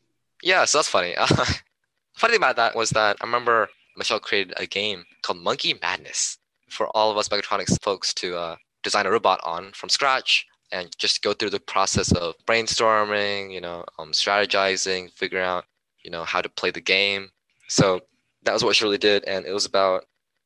Yeah, 0.43 0.65
so 0.65 0.77
that's 0.77 0.87
funny. 0.87 1.15
funny 2.15 2.35
about 2.35 2.55
that 2.55 2.75
was 2.75 2.91
that 2.91 3.17
I 3.21 3.25
remember 3.25 3.69
Michelle 3.97 4.19
created 4.19 4.53
a 4.57 4.65
game 4.65 5.03
called 5.21 5.39
Monkey 5.39 5.75
Madness 5.81 6.37
for 6.69 6.87
all 6.95 7.11
of 7.11 7.17
us 7.17 7.29
mechatronics 7.29 7.81
folks 7.81 8.13
to 8.15 8.37
uh, 8.37 8.55
design 8.83 9.05
a 9.05 9.11
robot 9.11 9.39
on 9.43 9.71
from 9.73 9.89
scratch 9.89 10.47
and 10.71 10.95
just 10.97 11.21
go 11.21 11.33
through 11.33 11.49
the 11.49 11.59
process 11.59 12.11
of 12.13 12.35
brainstorming, 12.45 13.51
you 13.51 13.59
know, 13.59 13.83
um, 13.99 14.11
strategizing, 14.11 15.11
figuring 15.11 15.45
out, 15.45 15.65
you 16.03 16.09
know, 16.09 16.23
how 16.23 16.41
to 16.41 16.49
play 16.49 16.71
the 16.71 16.81
game. 16.81 17.29
So 17.67 18.01
that 18.43 18.53
was 18.53 18.63
what 18.63 18.75
she 18.75 18.85
really 18.85 18.97
did, 18.97 19.23
and 19.25 19.45
it 19.45 19.53
was 19.53 19.65
about 19.65 20.05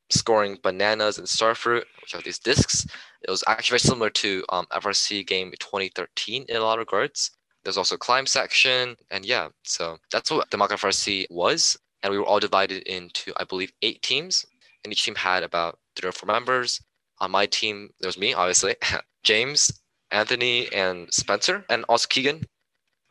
scoring 0.09 0.57
bananas 0.61 1.17
and 1.17 1.27
starfruit, 1.27 1.83
which 2.01 2.13
are 2.13 2.21
these 2.21 2.39
discs. 2.39 2.85
It 3.21 3.29
was 3.29 3.43
actually 3.47 3.79
very 3.79 3.89
similar 3.89 4.09
to 4.11 4.43
um, 4.49 4.67
FRC 4.71 5.25
game 5.25 5.51
2013 5.59 6.45
in 6.47 6.55
a 6.55 6.61
lot 6.61 6.73
of 6.73 6.79
regards. 6.79 7.31
There's 7.63 7.77
also 7.77 7.97
climb 7.97 8.27
section, 8.27 8.95
and 9.09 9.25
yeah, 9.25 9.49
so 9.63 9.97
that's 10.11 10.29
what 10.29 10.51
the 10.51 10.57
mock 10.57 10.69
FRC 10.69 11.25
was. 11.31 11.77
And 12.03 12.11
we 12.11 12.19
were 12.19 12.25
all 12.25 12.39
divided 12.39 12.83
into, 12.83 13.33
I 13.37 13.43
believe, 13.43 13.71
eight 13.81 14.03
teams, 14.03 14.45
and 14.83 14.93
each 14.93 15.03
team 15.03 15.15
had 15.15 15.41
about 15.41 15.79
three 15.95 16.09
or 16.09 16.11
four 16.11 16.27
members. 16.27 16.79
On 17.19 17.31
my 17.31 17.47
team, 17.47 17.89
there 17.99 18.07
was 18.07 18.19
me, 18.19 18.33
obviously, 18.33 18.75
James, 19.23 19.81
Anthony, 20.11 20.71
and 20.71 21.11
Spencer, 21.11 21.65
and 21.69 21.83
also 21.89 22.07
Keegan. 22.07 22.43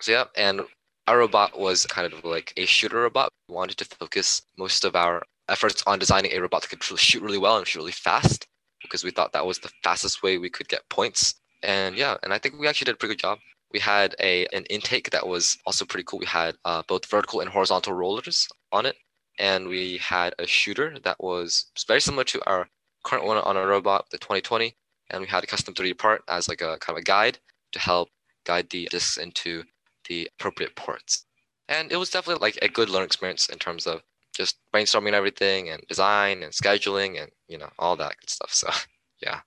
So 0.01 0.13
yeah, 0.13 0.25
and 0.37 0.61
our 1.09 1.19
robot 1.19 1.59
was 1.59 1.87
kind 1.87 2.13
of 2.13 2.25
like 2.25 2.53
a 2.57 2.67
shooter 2.67 3.01
robot. 3.01 3.31
We 3.49 3.55
wanted 3.55 3.79
to 3.79 3.85
focus 3.85 4.43
most 4.57 4.85
of 4.85 4.95
our 4.95 5.23
efforts 5.49 5.83
on 5.87 5.99
designing 5.99 6.33
a 6.33 6.41
robot 6.41 6.63
that 6.63 6.69
could 6.69 6.83
shoot 6.99 7.23
really 7.23 7.39
well 7.39 7.57
and 7.57 7.67
shoot 7.67 7.81
really 7.81 7.93
fast 7.93 8.47
because 8.83 9.05
we 9.05 9.11
thought 9.11 9.33
that 9.33 9.47
was 9.47 9.59
the 9.59 9.71
fastest 9.83 10.23
way 10.23 10.39
we 10.39 10.51
could 10.51 10.69
get 10.69 10.89
points. 10.89 11.35
And 11.63 11.97
yeah, 11.97 12.17
and 12.23 12.33
I 12.33 12.39
think 12.39 12.59
we 12.59 12.69
actually 12.69 12.87
did 12.87 12.95
a 12.95 12.99
pretty 12.99 13.15
good 13.15 13.23
job. 13.23 13.39
We 13.73 13.81
had 13.81 14.15
a 14.21 14.47
an 14.53 14.65
intake 14.67 15.11
that 15.11 15.27
was 15.27 15.57
also 15.67 15.85
pretty 15.85 16.05
cool. 16.05 16.21
We 16.21 16.27
had 16.27 16.57
uh, 16.65 16.83
both 16.87 17.07
vertical 17.07 17.41
and 17.41 17.51
horizontal 17.51 17.95
rollers 17.95 18.47
on 18.73 18.87
it, 18.87 18.97
and 19.39 19.67
we 19.69 19.99
had 19.99 20.35
a 20.39 20.47
shooter 20.47 20.99
that 21.03 21.23
was 21.23 21.67
very 21.89 22.01
similar 22.01 22.25
to 22.25 22.41
our 22.47 22.69
current 23.05 23.25
one 23.25 23.39
on 23.39 23.57
a 23.57 23.67
robot, 23.67 24.07
the 24.11 24.19
2020. 24.19 24.75
And 25.11 25.21
we 25.21 25.27
had 25.27 25.45
a 25.45 25.47
custom 25.47 25.75
3D 25.75 25.99
part 25.99 26.23
as 26.29 26.49
like 26.49 26.63
a 26.63 26.79
kind 26.79 26.97
of 26.97 27.03
a 27.03 27.05
guide 27.05 27.39
to 27.73 27.79
help 27.79 28.09
guide 28.45 28.71
the 28.71 28.89
discs 28.91 29.19
into 29.19 29.65
the 30.09 30.31
appropriate 30.39 30.75
ports. 30.77 31.27
And 31.69 31.93
it 31.93 31.97
was 31.97 32.11
definitely 32.11 32.43
like 32.47 32.59
a 32.63 32.69
good 32.69 32.89
learning 32.89 33.07
experience 33.07 33.49
in 33.49 33.59
terms 33.59 33.87
of 33.87 34.03
just 34.35 34.59
brainstorming 34.73 35.13
everything 35.13 35.71
and 35.71 35.83
design 35.89 36.43
and 36.43 36.53
scheduling 36.53 37.21
and 37.21 37.31
you 37.49 37.59
know 37.59 37.71
all 37.79 37.97
that 37.97 38.17
good 38.21 38.31
stuff. 38.31 38.53
So 38.53 38.69
yeah. 39.23 39.41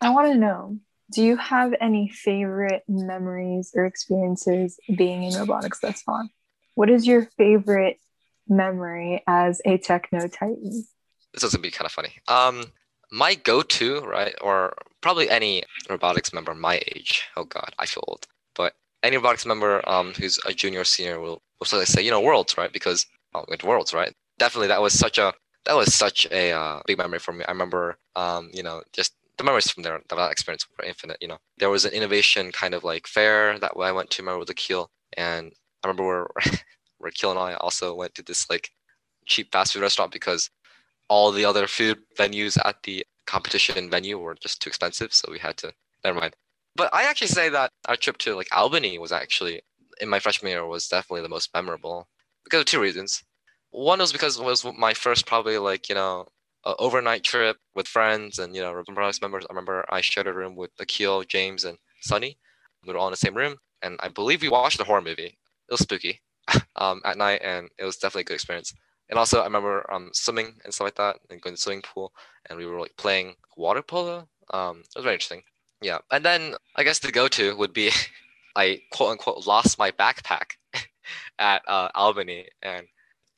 I 0.00 0.10
want 0.10 0.32
to 0.32 0.38
know 0.38 0.78
do 1.12 1.24
you 1.24 1.36
have 1.36 1.74
any 1.80 2.08
favorite 2.08 2.84
memories 2.88 3.72
or 3.74 3.84
experiences 3.84 4.78
being 4.96 5.24
in 5.24 5.34
robotics 5.34 5.80
thus 5.80 6.02
far? 6.02 6.24
What 6.76 6.88
is 6.88 7.04
your 7.06 7.28
favorite 7.36 7.98
memory 8.48 9.22
as 9.26 9.62
a 9.64 9.78
techno 9.78 10.26
titan 10.26 10.84
this 11.32 11.44
is 11.44 11.52
gonna 11.52 11.62
be 11.62 11.70
kind 11.70 11.86
of 11.86 11.92
funny. 11.92 12.18
Um 12.28 12.64
my 13.12 13.34
go-to 13.34 14.00
right 14.02 14.34
or 14.40 14.74
probably 15.00 15.28
any 15.28 15.64
robotics 15.88 16.32
member 16.32 16.54
my 16.54 16.80
age 16.94 17.24
oh 17.36 17.42
god 17.42 17.74
i 17.80 17.84
feel 17.84 18.04
old 18.06 18.28
but 18.54 18.74
any 19.02 19.16
robotics 19.16 19.44
member 19.44 19.82
um, 19.88 20.12
who's 20.14 20.38
a 20.46 20.52
junior 20.52 20.82
or 20.82 20.84
senior 20.84 21.18
will, 21.18 21.42
will 21.58 21.66
say 21.66 22.02
you 22.02 22.10
know 22.12 22.20
worlds 22.20 22.56
right 22.56 22.72
because 22.72 23.06
oh, 23.34 23.44
with 23.48 23.64
Worlds, 23.64 23.92
right? 23.92 24.12
Definitely, 24.38 24.68
that 24.68 24.82
was 24.82 24.92
such 24.98 25.18
a 25.18 25.32
that 25.66 25.76
was 25.76 25.94
such 25.94 26.26
a 26.30 26.52
uh, 26.52 26.80
big 26.86 26.98
memory 26.98 27.18
for 27.18 27.32
me. 27.32 27.44
I 27.46 27.50
remember, 27.50 27.98
um, 28.16 28.50
you 28.52 28.62
know, 28.62 28.82
just 28.92 29.14
the 29.36 29.44
memories 29.44 29.70
from 29.70 29.82
there, 29.82 30.00
that 30.08 30.30
experience 30.30 30.66
were 30.78 30.84
infinite. 30.84 31.18
You 31.20 31.28
know, 31.28 31.38
there 31.58 31.70
was 31.70 31.84
an 31.84 31.92
innovation 31.92 32.52
kind 32.52 32.74
of 32.74 32.84
like 32.84 33.06
fair 33.06 33.58
that 33.58 33.72
I 33.78 33.92
went 33.92 34.10
to. 34.10 34.22
Remember 34.22 34.40
with 34.40 34.50
Akil, 34.50 34.90
and 35.16 35.52
I 35.82 35.88
remember 35.88 36.04
where 36.06 36.26
where 36.98 37.08
Akil 37.08 37.30
and 37.30 37.40
I 37.40 37.54
also 37.54 37.94
went 37.94 38.14
to 38.16 38.22
this 38.22 38.48
like 38.50 38.70
cheap 39.26 39.52
fast 39.52 39.72
food 39.72 39.82
restaurant 39.82 40.12
because 40.12 40.50
all 41.08 41.32
the 41.32 41.44
other 41.44 41.66
food 41.66 41.98
venues 42.18 42.58
at 42.64 42.82
the 42.84 43.04
competition 43.26 43.90
venue 43.90 44.18
were 44.18 44.34
just 44.34 44.60
too 44.60 44.68
expensive, 44.68 45.12
so 45.12 45.30
we 45.30 45.38
had 45.38 45.56
to. 45.58 45.72
Never 46.04 46.18
mind. 46.18 46.34
But 46.76 46.94
I 46.94 47.02
actually 47.04 47.28
say 47.28 47.48
that 47.50 47.70
our 47.88 47.96
trip 47.96 48.18
to 48.18 48.34
like 48.34 48.48
Albany 48.52 48.98
was 48.98 49.12
actually 49.12 49.62
in 50.00 50.08
my 50.08 50.18
freshman 50.18 50.52
year 50.52 50.66
was 50.66 50.88
definitely 50.88 51.22
the 51.22 51.28
most 51.28 51.52
memorable 51.52 52.08
because 52.44 52.60
of 52.60 52.66
two 52.66 52.80
reasons. 52.80 53.22
One 53.70 54.00
was 54.00 54.12
because 54.12 54.38
it 54.38 54.44
was 54.44 54.64
my 54.76 54.94
first 54.94 55.26
probably 55.26 55.58
like 55.58 55.88
you 55.88 55.94
know 55.94 56.26
overnight 56.64 57.24
trip 57.24 57.56
with 57.74 57.88
friends 57.88 58.38
and 58.38 58.54
you 58.54 58.60
know 58.60 58.72
Robotics 58.72 59.20
members. 59.20 59.44
I 59.48 59.52
remember 59.52 59.84
I 59.88 60.00
shared 60.00 60.26
a 60.26 60.32
room 60.32 60.56
with 60.56 60.70
Akil, 60.78 61.24
James, 61.24 61.64
and 61.64 61.78
Sunny. 62.00 62.38
We 62.84 62.92
were 62.92 62.98
all 62.98 63.08
in 63.08 63.12
the 63.12 63.16
same 63.16 63.36
room, 63.36 63.56
and 63.82 63.98
I 64.00 64.08
believe 64.08 64.42
we 64.42 64.48
watched 64.48 64.80
a 64.80 64.84
horror 64.84 65.02
movie. 65.02 65.38
It 65.68 65.72
was 65.72 65.80
spooky 65.80 66.20
um, 66.76 67.00
at 67.04 67.18
night, 67.18 67.40
and 67.44 67.68
it 67.78 67.84
was 67.84 67.96
definitely 67.96 68.22
a 68.22 68.24
good 68.24 68.34
experience. 68.34 68.72
And 69.08 69.18
also, 69.18 69.40
I 69.40 69.44
remember 69.44 69.90
um, 69.92 70.10
swimming 70.12 70.54
and 70.64 70.72
stuff 70.72 70.86
like 70.86 70.96
that, 70.96 71.16
and 71.30 71.40
going 71.40 71.54
to 71.54 71.58
the 71.58 71.62
swimming 71.62 71.82
pool, 71.82 72.12
and 72.48 72.58
we 72.58 72.66
were 72.66 72.80
like 72.80 72.96
playing 72.96 73.34
water 73.56 73.82
polo. 73.82 74.28
Um, 74.52 74.80
it 74.80 74.96
was 74.96 75.04
very 75.04 75.14
interesting. 75.14 75.42
Yeah, 75.82 75.98
and 76.10 76.24
then 76.24 76.54
I 76.76 76.84
guess 76.84 76.98
the 76.98 77.12
go-to 77.12 77.56
would 77.56 77.72
be 77.72 77.90
I 78.56 78.80
quote 78.92 79.12
unquote 79.12 79.46
lost 79.46 79.78
my 79.78 79.90
backpack 79.92 80.56
at 81.38 81.62
uh, 81.68 81.88
Albany, 81.94 82.46
and 82.62 82.86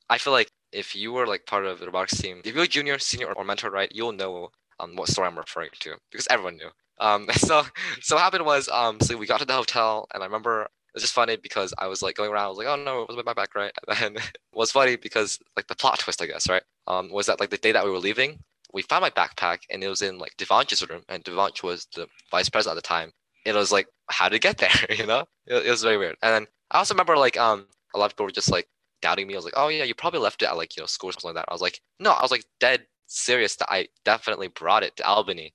I 0.08 0.18
feel 0.18 0.32
like 0.32 0.50
if 0.72 0.96
you 0.96 1.12
were 1.12 1.26
like 1.26 1.46
part 1.46 1.66
of 1.66 1.78
the 1.78 1.86
robotics 1.86 2.20
team, 2.20 2.40
if 2.44 2.54
you're 2.54 2.64
a 2.64 2.68
junior, 2.68 2.98
senior, 2.98 3.32
or 3.32 3.44
mentor, 3.44 3.70
right, 3.70 3.90
you'll 3.92 4.12
know 4.12 4.50
um, 4.80 4.96
what 4.96 5.08
story 5.08 5.28
I'm 5.28 5.38
referring 5.38 5.70
to 5.80 5.94
because 6.10 6.26
everyone 6.30 6.56
knew. 6.56 6.70
Um, 7.00 7.26
so 7.32 7.64
so 8.00 8.16
what 8.16 8.22
happened 8.22 8.44
was 8.44 8.68
um, 8.68 9.00
so 9.00 9.16
we 9.16 9.26
got 9.26 9.40
to 9.40 9.44
the 9.44 9.54
hotel, 9.54 10.08
and 10.14 10.22
I 10.22 10.26
remember 10.26 10.62
it 10.62 10.96
was 10.96 11.02
just 11.02 11.14
funny 11.14 11.36
because 11.36 11.72
I 11.78 11.86
was 11.86 12.02
like 12.02 12.16
going 12.16 12.30
around, 12.30 12.44
I 12.44 12.48
was 12.48 12.58
like, 12.58 12.66
oh 12.66 12.76
no, 12.76 13.02
it 13.02 13.08
was 13.08 13.16
my 13.16 13.32
backpack, 13.32 13.54
right? 13.54 13.72
And 13.88 14.16
then 14.16 14.16
it 14.16 14.38
was 14.52 14.72
funny 14.72 14.96
because 14.96 15.38
like 15.56 15.66
the 15.66 15.74
plot 15.74 15.98
twist, 15.98 16.20
I 16.20 16.26
guess, 16.26 16.48
right, 16.48 16.62
um, 16.86 17.10
was 17.10 17.26
that 17.26 17.40
like 17.40 17.50
the 17.50 17.58
day 17.58 17.72
that 17.72 17.84
we 17.84 17.90
were 17.90 17.98
leaving, 17.98 18.38
we 18.72 18.82
found 18.82 19.02
my 19.02 19.10
backpack 19.10 19.60
and 19.70 19.82
it 19.82 19.88
was 19.88 20.02
in 20.02 20.18
like 20.18 20.36
Devansh's 20.36 20.86
room, 20.88 21.02
and 21.08 21.24
Devansh 21.24 21.62
was 21.62 21.86
the 21.94 22.06
vice 22.30 22.48
president 22.48 22.76
at 22.76 22.82
the 22.82 22.88
time. 22.88 23.12
It 23.44 23.54
was 23.54 23.72
like, 23.72 23.88
how 24.08 24.28
to 24.28 24.38
get 24.38 24.58
there, 24.58 24.70
you 24.96 25.06
know? 25.06 25.24
It, 25.46 25.66
it 25.66 25.70
was 25.70 25.82
very 25.82 25.96
weird. 25.96 26.16
And 26.22 26.32
then 26.34 26.46
I 26.72 26.78
also 26.78 26.94
remember 26.94 27.16
like 27.16 27.38
um 27.38 27.66
a 27.94 27.98
lot 27.98 28.06
of 28.06 28.12
people 28.12 28.26
were 28.26 28.32
just 28.32 28.50
like 28.50 28.68
doubting 29.02 29.26
me. 29.26 29.34
I 29.34 29.36
was 29.36 29.44
like, 29.44 29.54
oh 29.56 29.68
yeah, 29.68 29.84
you 29.84 29.94
probably 29.94 30.20
left 30.20 30.42
it 30.42 30.46
at 30.46 30.56
like 30.56 30.76
you 30.76 30.82
know 30.82 30.86
school 30.86 31.10
or 31.10 31.12
something 31.12 31.28
like 31.34 31.36
that. 31.36 31.50
I 31.50 31.54
was 31.54 31.60
like, 31.62 31.80
no, 32.00 32.12
I 32.12 32.22
was 32.22 32.30
like 32.30 32.44
dead 32.60 32.86
serious 33.06 33.56
that 33.56 33.70
I 33.70 33.88
definitely 34.04 34.48
brought 34.48 34.82
it 34.82 34.96
to 34.96 35.06
Albany, 35.06 35.52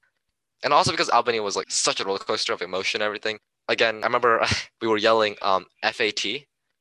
and 0.63 0.73
also 0.73 0.91
because 0.91 1.09
Albany 1.09 1.39
was 1.39 1.55
like 1.55 1.71
such 1.71 1.99
a 1.99 2.05
roller 2.05 2.19
coaster 2.19 2.53
of 2.53 2.61
emotion 2.61 3.01
and 3.01 3.05
everything. 3.07 3.39
Again, 3.67 3.99
I 4.03 4.07
remember 4.07 4.45
we 4.81 4.87
were 4.87 4.97
yelling 4.97 5.35
um 5.41 5.65
FAT 5.83 6.23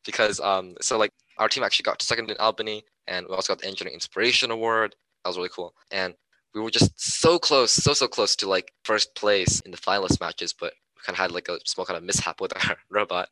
because 0.04 0.38
um 0.40 0.76
so 0.80 0.98
like 0.98 1.10
our 1.38 1.48
team 1.48 1.64
actually 1.64 1.84
got 1.84 2.02
second 2.02 2.30
in 2.30 2.36
Albany, 2.38 2.84
and 3.08 3.26
we 3.28 3.34
also 3.34 3.54
got 3.54 3.60
the 3.62 3.68
Engineering 3.68 3.94
Inspiration 3.94 4.50
Award. 4.50 4.94
That 5.24 5.30
was 5.30 5.38
really 5.38 5.50
cool, 5.54 5.74
and 5.90 6.14
we 6.54 6.60
were 6.60 6.70
just 6.70 6.92
so 7.00 7.38
close, 7.38 7.72
so 7.72 7.92
so 7.94 8.08
close 8.08 8.36
to 8.36 8.48
like 8.48 8.72
first 8.84 9.14
place 9.14 9.60
in 9.60 9.70
the 9.70 9.76
finalist 9.76 10.20
matches, 10.20 10.52
but 10.52 10.72
we 10.94 11.02
kind 11.04 11.14
of 11.14 11.20
had 11.20 11.32
like 11.32 11.48
a 11.48 11.58
small 11.64 11.86
kind 11.86 11.98
of 11.98 12.04
mishap 12.04 12.40
with 12.40 12.52
our 12.68 12.76
robot. 12.90 13.28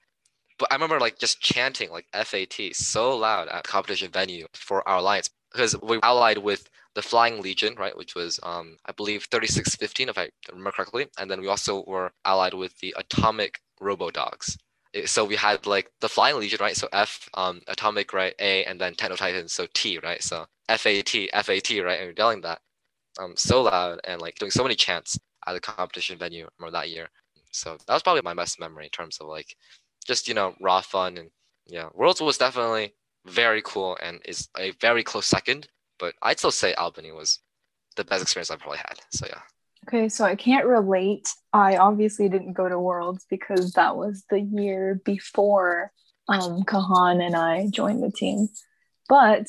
But 0.58 0.72
I 0.72 0.76
remember 0.76 1.00
like 1.00 1.18
just 1.18 1.40
chanting 1.40 1.90
like 1.90 2.06
FAT 2.12 2.54
so 2.72 3.16
loud 3.16 3.48
at 3.48 3.64
competition 3.64 4.10
venue 4.12 4.46
for 4.54 4.86
our 4.88 4.98
alliance 4.98 5.30
because 5.52 5.76
we 5.82 5.98
allied 6.02 6.38
with 6.38 6.68
the 6.94 7.02
Flying 7.02 7.40
Legion, 7.42 7.74
right, 7.76 7.96
which 7.96 8.14
was 8.14 8.38
um, 8.42 8.76
I 8.86 8.92
believe 8.92 9.26
3615 9.30 10.08
if 10.08 10.18
I 10.18 10.30
remember 10.48 10.72
correctly, 10.72 11.06
and 11.18 11.30
then 11.30 11.40
we 11.40 11.48
also 11.48 11.84
were 11.86 12.12
allied 12.24 12.54
with 12.54 12.78
the 12.80 12.94
Atomic 12.96 13.60
Robo 13.80 14.10
Dogs. 14.10 14.56
so 15.06 15.24
we 15.24 15.36
had 15.36 15.66
like 15.66 15.90
the 16.00 16.08
Flying 16.08 16.38
Legion, 16.38 16.58
right? 16.60 16.76
So 16.76 16.88
F, 16.92 17.28
um, 17.34 17.60
Atomic, 17.68 18.12
right? 18.12 18.34
A, 18.38 18.64
and 18.64 18.80
then 18.80 18.94
Techno 18.94 19.16
Titans, 19.16 19.52
so 19.52 19.66
T, 19.74 19.98
right? 19.98 20.22
So 20.22 20.46
F 20.68 20.86
A 20.86 21.02
T, 21.02 21.30
F 21.32 21.48
A 21.50 21.60
T, 21.60 21.80
right? 21.80 21.98
And 22.00 22.08
we're 22.08 22.14
yelling 22.16 22.42
that, 22.42 22.60
um, 23.18 23.34
so 23.36 23.62
loud 23.62 24.00
and 24.04 24.20
like 24.20 24.36
doing 24.36 24.50
so 24.50 24.62
many 24.62 24.74
chants 24.76 25.18
at 25.46 25.52
the 25.54 25.60
competition 25.60 26.18
venue 26.18 26.48
or 26.60 26.70
that 26.70 26.90
year. 26.90 27.08
So 27.52 27.76
that 27.86 27.94
was 27.94 28.02
probably 28.02 28.22
my 28.22 28.34
best 28.34 28.60
memory 28.60 28.84
in 28.84 28.90
terms 28.90 29.18
of 29.20 29.28
like, 29.28 29.56
just 30.04 30.28
you 30.28 30.34
know, 30.34 30.54
raw 30.60 30.80
fun 30.80 31.18
and 31.18 31.30
yeah, 31.66 31.88
Worlds 31.94 32.20
was 32.20 32.38
definitely 32.38 32.94
very 33.26 33.62
cool 33.62 33.96
and 34.02 34.20
is 34.24 34.48
a 34.58 34.72
very 34.80 35.02
close 35.02 35.26
second. 35.26 35.68
But 35.98 36.14
I'd 36.22 36.38
still 36.38 36.50
say 36.50 36.74
Albany 36.74 37.12
was 37.12 37.38
the 37.96 38.04
best 38.04 38.22
experience 38.22 38.50
I've 38.50 38.60
probably 38.60 38.78
had. 38.78 39.00
So 39.10 39.26
yeah. 39.26 39.40
Okay, 39.86 40.08
so 40.08 40.24
I 40.24 40.34
can't 40.34 40.66
relate. 40.66 41.28
I 41.52 41.76
obviously 41.76 42.28
didn't 42.28 42.54
go 42.54 42.68
to 42.68 42.78
Worlds 42.78 43.26
because 43.28 43.72
that 43.72 43.96
was 43.96 44.24
the 44.30 44.40
year 44.40 45.00
before 45.04 45.92
um, 46.28 46.62
Kahan 46.64 47.20
and 47.20 47.36
I 47.36 47.68
joined 47.70 48.02
the 48.02 48.10
team. 48.10 48.48
But 49.08 49.46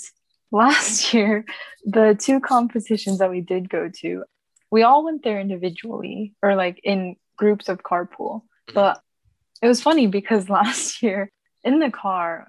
last 0.51 1.13
year, 1.13 1.45
the 1.85 2.17
two 2.19 2.39
competitions 2.39 3.19
that 3.19 3.29
we 3.29 3.41
did 3.41 3.69
go 3.69 3.89
to, 4.01 4.25
we 4.71 4.83
all 4.83 5.05
went 5.05 5.23
there 5.23 5.39
individually 5.39 6.33
or 6.41 6.55
like 6.55 6.79
in 6.83 7.15
groups 7.37 7.69
of 7.69 7.81
carpool. 7.83 8.41
Mhm. 8.69 8.73
But 8.73 9.01
it 9.61 9.67
was 9.67 9.81
funny 9.81 10.07
because 10.07 10.49
last 10.59 11.01
year 11.01 11.31
in 11.63 11.79
the 11.79 11.91
car 11.91 12.47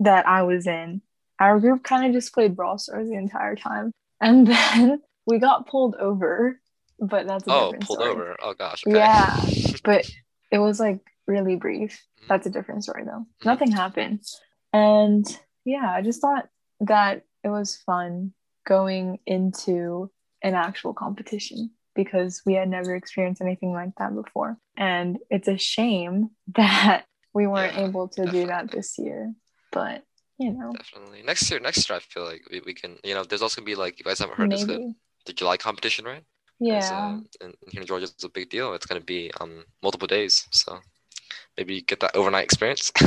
that 0.00 0.26
I 0.26 0.42
was 0.42 0.66
in, 0.66 1.02
our 1.38 1.58
group 1.60 1.82
kind 1.84 2.06
of 2.06 2.12
just 2.12 2.32
played 2.34 2.56
Brawl 2.56 2.78
Stars 2.78 3.08
the 3.08 3.14
entire 3.16 3.56
time. 3.56 3.92
And 4.20 4.46
then 4.46 5.02
we 5.26 5.38
got 5.38 5.66
pulled 5.68 5.94
over, 5.96 6.60
but 6.98 7.26
that's 7.26 7.46
a 7.46 7.50
Oh, 7.50 7.64
different 7.66 7.86
pulled 7.86 7.98
story. 8.00 8.10
over. 8.12 8.36
Oh 8.42 8.54
gosh. 8.54 8.84
Okay. 8.86 8.98
Yeah, 8.98 9.40
but 9.84 10.10
it 10.50 10.58
was 10.58 10.80
like 10.80 11.00
really 11.26 11.56
brief. 11.56 11.92
Mhm. 12.22 12.28
That's 12.28 12.46
a 12.46 12.50
different 12.50 12.82
story 12.84 13.04
though. 13.04 13.26
Mhm. 13.40 13.44
Nothing 13.44 13.70
happened. 13.72 14.22
And 14.72 15.26
yeah, 15.64 15.92
I 15.94 16.02
just 16.02 16.20
thought 16.20 16.48
that 16.80 17.24
it 17.44 17.48
was 17.48 17.76
fun 17.76 18.32
going 18.66 19.18
into 19.26 20.10
an 20.42 20.54
actual 20.54 20.92
competition 20.94 21.70
because 21.94 22.42
we 22.46 22.54
had 22.54 22.68
never 22.68 22.94
experienced 22.94 23.40
anything 23.42 23.72
like 23.72 23.90
that 23.98 24.14
before. 24.14 24.58
And 24.76 25.18
it's 25.30 25.48
a 25.48 25.58
shame 25.58 26.30
that 26.54 27.04
we 27.34 27.46
weren't 27.46 27.76
Yeah, 27.76 27.86
able 27.88 28.08
to 28.08 28.26
do 28.26 28.46
that 28.46 28.70
this 28.72 28.98
year. 28.98 29.32
But, 29.72 30.02
you 30.38 30.52
know, 30.52 30.72
Definitely. 30.72 31.22
Next 31.22 31.50
year, 31.50 31.60
next 31.60 31.88
year, 31.88 31.96
I 31.96 32.00
feel 32.00 32.24
like 32.24 32.42
we, 32.50 32.60
we 32.60 32.74
can, 32.74 32.98
you 33.04 33.14
know, 33.14 33.24
there's 33.24 33.42
also 33.42 33.60
gonna 33.60 33.66
be 33.66 33.74
like, 33.74 33.98
you 33.98 34.04
guys 34.04 34.18
haven't 34.18 34.36
heard 34.36 34.50
this, 34.50 34.64
the, 34.64 34.94
the 35.26 35.32
July 35.32 35.56
competition, 35.56 36.04
right? 36.04 36.24
Yeah. 36.58 37.18
uh, 37.40 37.44
and 37.44 37.54
here 37.70 37.80
in 37.80 37.86
Georgia, 37.86 38.04
it's 38.04 38.24
a 38.24 38.28
big 38.28 38.50
deal. 38.50 38.74
It's 38.74 38.86
gonna 38.86 39.00
be 39.00 39.30
um 39.40 39.64
multiple 39.82 40.06
days, 40.08 40.46
so 40.50 40.78
maybe 41.56 41.82
get 41.82 42.00
that 42.00 42.16
overnight 42.16 42.44
experience. 42.44 42.92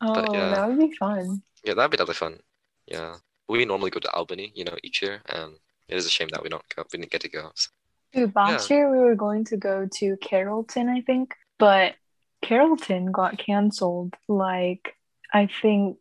Oh, 0.00 0.22
yeah. 0.34 0.50
that 0.50 0.68
would 0.68 0.78
be 0.78 0.94
fun. 0.96 1.42
yeah, 1.64 1.74
that'd 1.74 1.90
be 1.90 1.96
definitely 1.96 2.14
fun. 2.14 2.38
Yeah, 2.86 3.16
we 3.48 3.64
normally 3.64 3.90
go 3.90 4.00
to 4.00 4.10
Albany, 4.12 4.52
you 4.54 4.64
know, 4.64 4.76
each 4.82 5.02
year, 5.02 5.22
and 5.26 5.54
it 5.88 5.96
is 5.96 6.06
a 6.06 6.10
shame 6.10 6.28
that 6.32 6.42
we 6.42 6.48
don't 6.48 6.62
go, 6.74 6.84
we 6.92 6.98
didn't 6.98 7.10
get 7.12 7.22
to 7.22 7.28
go. 7.28 7.50
So, 7.54 7.70
Dude, 8.14 8.34
last 8.36 8.70
year 8.70 8.90
we 8.90 8.98
were 8.98 9.14
going 9.16 9.44
to 9.46 9.56
go 9.56 9.88
to 9.96 10.16
Carrollton, 10.18 10.88
I 10.88 11.00
think, 11.00 11.34
but 11.58 11.94
Carrollton 12.42 13.10
got 13.10 13.38
canceled 13.38 14.14
like 14.28 14.94
I 15.32 15.48
think 15.60 15.96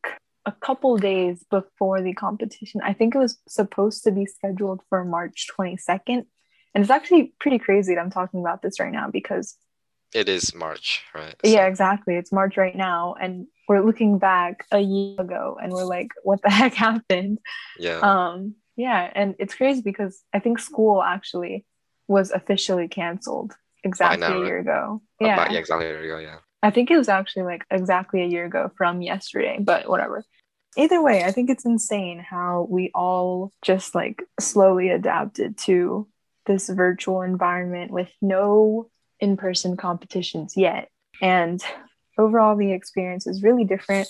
a 0.46 0.52
couple 0.52 0.98
days 0.98 1.44
before 1.50 2.02
the 2.02 2.14
competition. 2.14 2.82
I 2.84 2.94
think 2.94 3.16
it 3.16 3.20
was 3.20 3.38
supposed 3.48 4.04
to 4.04 4.12
be 4.12 4.26
scheduled 4.26 4.82
for 4.90 5.04
March 5.06 5.48
22nd. 5.58 6.26
And 6.76 6.82
it's 6.82 6.90
actually 6.90 7.34
pretty 7.40 7.60
crazy 7.60 7.96
that 7.96 8.02
I'm 8.02 8.12
talking 8.12 8.42
about 8.42 8.62
this 8.62 8.80
right 8.80 8.92
now 8.92 9.10
because 9.10 9.56
it 10.14 10.28
is 10.28 10.54
March, 10.54 11.04
right? 11.16 11.36
yeah, 11.44 11.66
exactly. 11.66 12.16
It's 12.16 12.32
March 12.32 12.58
right 12.58 12.76
now 12.76 13.16
and 13.20 13.48
we're 13.68 13.82
looking 13.82 14.20
back 14.20 14.66
a 14.72 14.80
year 14.80 15.16
ago 15.20 15.58
and 15.62 15.72
we're 15.72 15.86
like 15.86 16.10
what 16.24 16.42
the 16.42 16.50
heck 16.52 16.74
happened? 16.74 17.40
yeah. 17.80 18.00
Um, 18.00 18.56
yeah, 18.76 19.10
and 19.14 19.36
it's 19.40 19.54
crazy 19.54 19.82
because 19.82 20.24
I 20.34 20.40
think 20.40 20.60
school 20.60 21.02
actually 21.02 21.66
was 22.08 22.32
officially 22.32 22.88
canceled 22.88 23.54
exactly 23.84 24.20
now, 24.28 24.42
a 24.42 24.46
year 24.46 24.60
ago. 24.60 25.02
About- 25.20 25.48
Yeah, 25.50 25.54
yeah, 25.54 25.60
exactly. 25.60 25.86
There 25.88 26.04
you 26.04 26.12
go. 26.12 26.20
Yeah. 26.20 26.38
I 26.62 26.70
think 26.70 26.90
it 26.92 26.98
was 26.98 27.10
actually 27.10 27.44
like 27.44 27.66
exactly 27.70 28.22
a 28.22 28.26
year 28.26 28.46
ago 28.46 28.72
from 28.78 29.02
yesterday, 29.02 29.58
but 29.60 29.90
whatever. 29.90 30.24
Either 30.78 31.02
way, 31.04 31.24
I 31.24 31.32
think 31.32 31.50
it's 31.50 31.66
insane 31.66 32.20
how 32.20 32.68
we 32.70 32.90
all 32.96 33.52
just 33.62 33.94
like 33.94 34.24
slowly 34.40 34.90
adapted 34.90 35.58
to 35.60 36.08
this 36.46 36.70
virtual 36.70 37.22
environment 37.22 37.92
with 37.92 38.10
no 38.22 38.90
in 39.20 39.38
person 39.38 39.78
competitions 39.78 40.58
yet. 40.58 40.90
And 41.22 41.64
overall, 42.18 42.56
the 42.56 42.72
experience 42.72 43.28
is 43.28 43.44
really 43.44 43.66
different. 43.66 44.08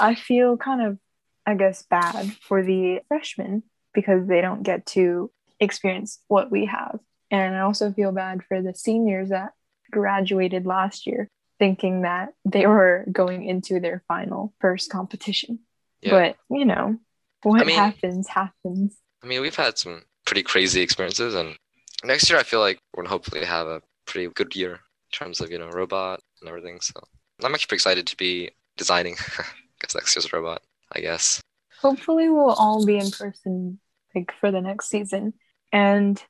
I 0.00 0.14
feel 0.14 0.56
kind 0.56 0.82
of, 0.82 0.98
I 1.46 1.54
guess, 1.54 1.82
bad 1.84 2.32
for 2.48 2.62
the 2.64 3.00
freshmen 3.08 3.62
because 3.94 4.26
they 4.26 4.40
don't 4.40 4.62
get 4.62 4.86
to 4.86 5.30
experience 5.60 6.18
what 6.28 6.50
we 6.50 6.66
have. 6.66 6.98
And 7.32 7.56
I 7.56 7.60
also 7.60 7.92
feel 7.92 8.12
bad 8.12 8.44
for 8.44 8.62
the 8.62 8.74
seniors 8.74 9.30
that 9.30 9.54
graduated 9.90 10.66
last 10.66 11.06
year 11.06 11.28
thinking 11.58 12.02
that 12.02 12.34
they 12.44 12.66
were 12.66 13.04
going 13.10 13.44
into 13.44 13.80
their 13.80 14.02
final 14.06 14.52
first 14.60 14.90
competition. 14.90 15.60
Yeah. 16.02 16.10
But, 16.10 16.36
you 16.54 16.64
know, 16.64 16.98
what 17.42 17.62
I 17.62 17.64
mean- 17.64 17.76
happens, 17.76 18.28
happens. 18.28 18.96
I 19.22 19.26
mean, 19.26 19.40
we've 19.40 19.56
had 19.56 19.78
some 19.78 20.02
pretty 20.26 20.42
crazy 20.42 20.82
experiences, 20.82 21.34
and 21.34 21.56
next 22.04 22.28
year 22.28 22.38
I 22.38 22.42
feel 22.42 22.60
like 22.60 22.78
we're 22.92 23.02
gonna 23.04 23.10
hopefully 23.10 23.44
have 23.44 23.66
a 23.66 23.82
pretty 24.06 24.28
good 24.34 24.54
year 24.56 24.72
in 24.72 25.12
terms 25.12 25.40
of 25.40 25.50
you 25.50 25.58
know 25.58 25.68
robot 25.68 26.20
and 26.40 26.48
everything. 26.48 26.80
So 26.80 26.94
I'm 27.42 27.54
actually 27.54 27.68
pretty 27.68 27.76
excited 27.76 28.06
to 28.08 28.16
be 28.16 28.50
designing. 28.76 29.14
guess 29.80 29.94
next 29.94 30.16
year's 30.16 30.32
robot, 30.32 30.62
I 30.92 31.00
guess. 31.00 31.40
Hopefully, 31.80 32.28
we'll 32.28 32.50
all 32.50 32.84
be 32.84 32.98
in 32.98 33.10
person 33.10 33.78
like 34.14 34.32
for 34.40 34.50
the 34.50 34.60
next 34.60 34.88
season. 34.88 35.34
And 35.72 36.22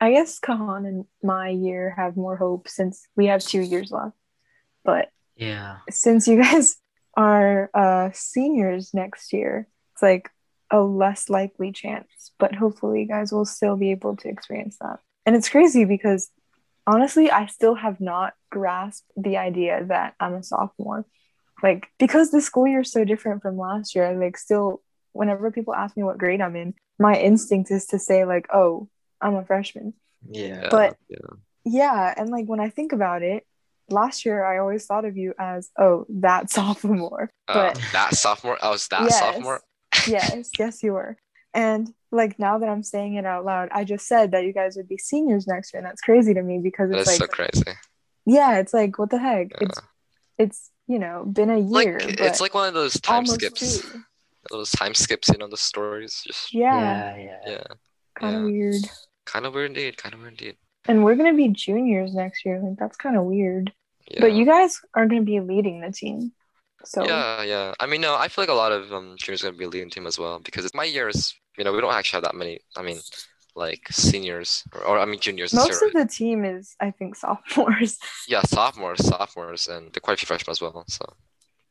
I 0.00 0.12
guess 0.12 0.38
Kahan 0.38 0.86
and 0.86 1.04
my 1.22 1.48
year 1.48 1.94
have 1.96 2.16
more 2.16 2.36
hope 2.36 2.68
since 2.68 3.06
we 3.16 3.26
have 3.26 3.42
two 3.42 3.60
years 3.60 3.90
left. 3.90 4.16
But 4.84 5.08
Yeah. 5.36 5.78
since 5.90 6.28
you 6.28 6.36
guys 6.42 6.76
are 7.16 7.70
uh, 7.72 8.10
seniors 8.12 8.92
next 8.92 9.32
year, 9.32 9.68
it's 9.94 10.02
like 10.02 10.30
a 10.70 10.80
less 10.80 11.30
likely 11.30 11.72
chance. 11.72 12.32
But 12.38 12.54
hopefully, 12.54 13.00
you 13.02 13.08
guys 13.08 13.32
will 13.32 13.46
still 13.46 13.76
be 13.76 13.90
able 13.90 14.16
to 14.16 14.28
experience 14.28 14.76
that. 14.80 14.98
And 15.24 15.34
it's 15.34 15.48
crazy 15.48 15.84
because 15.84 16.30
honestly, 16.86 17.30
I 17.30 17.46
still 17.46 17.74
have 17.74 18.00
not 18.00 18.34
grasped 18.50 19.10
the 19.16 19.38
idea 19.38 19.84
that 19.88 20.14
I'm 20.20 20.34
a 20.34 20.42
sophomore. 20.42 21.06
Like, 21.62 21.88
because 21.98 22.30
the 22.30 22.42
school 22.42 22.66
year 22.66 22.80
is 22.80 22.92
so 22.92 23.04
different 23.04 23.40
from 23.40 23.56
last 23.56 23.94
year, 23.94 24.14
like 24.18 24.36
still, 24.36 24.82
whenever 25.12 25.50
people 25.50 25.74
ask 25.74 25.96
me 25.96 26.02
what 26.02 26.18
grade 26.18 26.42
I'm 26.42 26.54
in, 26.54 26.74
my 26.98 27.18
instinct 27.18 27.70
is 27.70 27.86
to 27.86 27.98
say, 27.98 28.26
like, 28.26 28.46
oh, 28.52 28.88
I'm 29.20 29.34
a 29.36 29.44
freshman. 29.44 29.94
Yeah. 30.28 30.68
But- 30.70 30.96
yeah, 31.08 31.18
Yeah. 31.64 32.14
And 32.16 32.30
like, 32.30 32.46
when 32.46 32.60
I 32.60 32.70
think 32.70 32.92
about 32.92 33.22
it, 33.22 33.46
last 33.88 34.24
year 34.24 34.44
I 34.44 34.58
always 34.58 34.84
thought 34.86 35.04
of 35.04 35.16
you 35.16 35.34
as, 35.38 35.70
oh, 35.78 36.06
that 36.08 36.50
sophomore. 36.56 37.30
uh, 37.48 37.54
But 37.54 37.80
that 37.92 38.14
sophomore. 38.14 38.58
I 38.62 38.70
was 38.70 38.86
that 38.88 39.02
Yes. 39.02 39.18
sophomore. 39.18 39.60
yes, 40.08 40.50
yes, 40.58 40.82
you 40.82 40.92
were. 40.92 41.16
And 41.54 41.92
like 42.12 42.38
now 42.38 42.58
that 42.58 42.68
I'm 42.68 42.82
saying 42.82 43.14
it 43.14 43.24
out 43.24 43.44
loud, 43.44 43.68
I 43.72 43.84
just 43.84 44.06
said 44.06 44.32
that 44.32 44.44
you 44.44 44.52
guys 44.52 44.76
would 44.76 44.88
be 44.88 44.98
seniors 44.98 45.46
next 45.46 45.72
year, 45.72 45.78
and 45.80 45.86
that's 45.88 46.02
crazy 46.02 46.34
to 46.34 46.42
me 46.42 46.58
because 46.62 46.90
it's 46.90 47.00
is 47.02 47.06
like, 47.06 47.18
so 47.18 47.26
crazy. 47.26 47.78
yeah, 48.26 48.58
it's 48.58 48.74
like 48.74 48.98
what 48.98 49.08
the 49.10 49.18
heck? 49.18 49.52
Yeah. 49.52 49.58
It's 49.68 49.80
it's 50.38 50.70
you 50.86 50.98
know 50.98 51.24
been 51.24 51.48
a 51.48 51.56
Like 51.58 51.86
year, 51.86 51.98
it's 52.00 52.40
like 52.42 52.52
one 52.52 52.68
of 52.68 52.74
those 52.74 53.00
time 53.00 53.24
skips. 53.26 53.80
two. 53.80 54.00
Those 54.50 54.70
time 54.70 54.94
skips, 54.94 55.28
you 55.30 55.38
know, 55.38 55.48
the 55.48 55.56
stories. 55.56 56.22
Just 56.26 56.52
Yeah, 56.52 57.16
Yeah. 57.16 57.16
Yeah. 57.16 57.50
yeah, 57.52 57.64
kind 58.18 58.36
of 58.36 58.42
yeah. 58.42 58.48
weird. 58.48 58.82
Kind 59.26 59.44
of 59.44 59.54
weird 59.54 59.70
indeed. 59.70 59.96
Kind 59.96 60.14
of 60.14 60.20
weird 60.20 60.32
indeed. 60.32 60.56
And 60.88 61.04
we're 61.04 61.16
gonna 61.16 61.34
be 61.34 61.48
juniors 61.48 62.14
next 62.14 62.44
year. 62.44 62.60
Like 62.60 62.78
that's 62.78 62.96
kind 62.96 63.16
of 63.16 63.24
weird. 63.24 63.72
Yeah. 64.08 64.20
But 64.20 64.32
you 64.32 64.44
guys 64.46 64.80
are 64.94 65.06
gonna 65.06 65.22
be 65.22 65.40
leading 65.40 65.80
the 65.80 65.92
team, 65.92 66.32
so 66.84 67.04
Yeah, 67.04 67.42
yeah. 67.42 67.74
I 67.80 67.86
mean, 67.86 68.00
no, 68.00 68.14
I 68.14 68.28
feel 68.28 68.42
like 68.42 68.50
a 68.50 68.54
lot 68.54 68.72
of 68.72 68.92
um, 68.92 69.16
juniors 69.18 69.42
are 69.42 69.48
gonna 69.48 69.58
be 69.58 69.66
leading 69.66 69.90
team 69.90 70.06
as 70.06 70.18
well 70.18 70.38
because 70.38 70.64
it's 70.64 70.74
my 70.74 70.84
year 70.84 71.08
is, 71.08 71.34
you 71.58 71.64
know, 71.64 71.72
we 71.72 71.80
don't 71.80 71.92
actually 71.92 72.18
have 72.18 72.24
that 72.24 72.36
many. 72.36 72.60
I 72.76 72.82
mean, 72.82 72.98
like 73.56 73.88
seniors 73.90 74.62
or, 74.72 74.84
or 74.84 74.98
I 74.98 75.04
mean 75.06 75.18
juniors. 75.18 75.52
most 75.52 75.82
of 75.82 75.92
the 75.92 76.06
team 76.06 76.44
is 76.44 76.76
I 76.80 76.90
think 76.92 77.16
sophomores. 77.16 77.98
yeah, 78.28 78.42
sophomores, 78.42 79.04
sophomores, 79.04 79.66
and 79.66 79.96
quite 80.02 80.14
a 80.14 80.16
few 80.18 80.26
freshmen 80.26 80.52
as 80.52 80.60
well. 80.60 80.84
So 80.88 81.04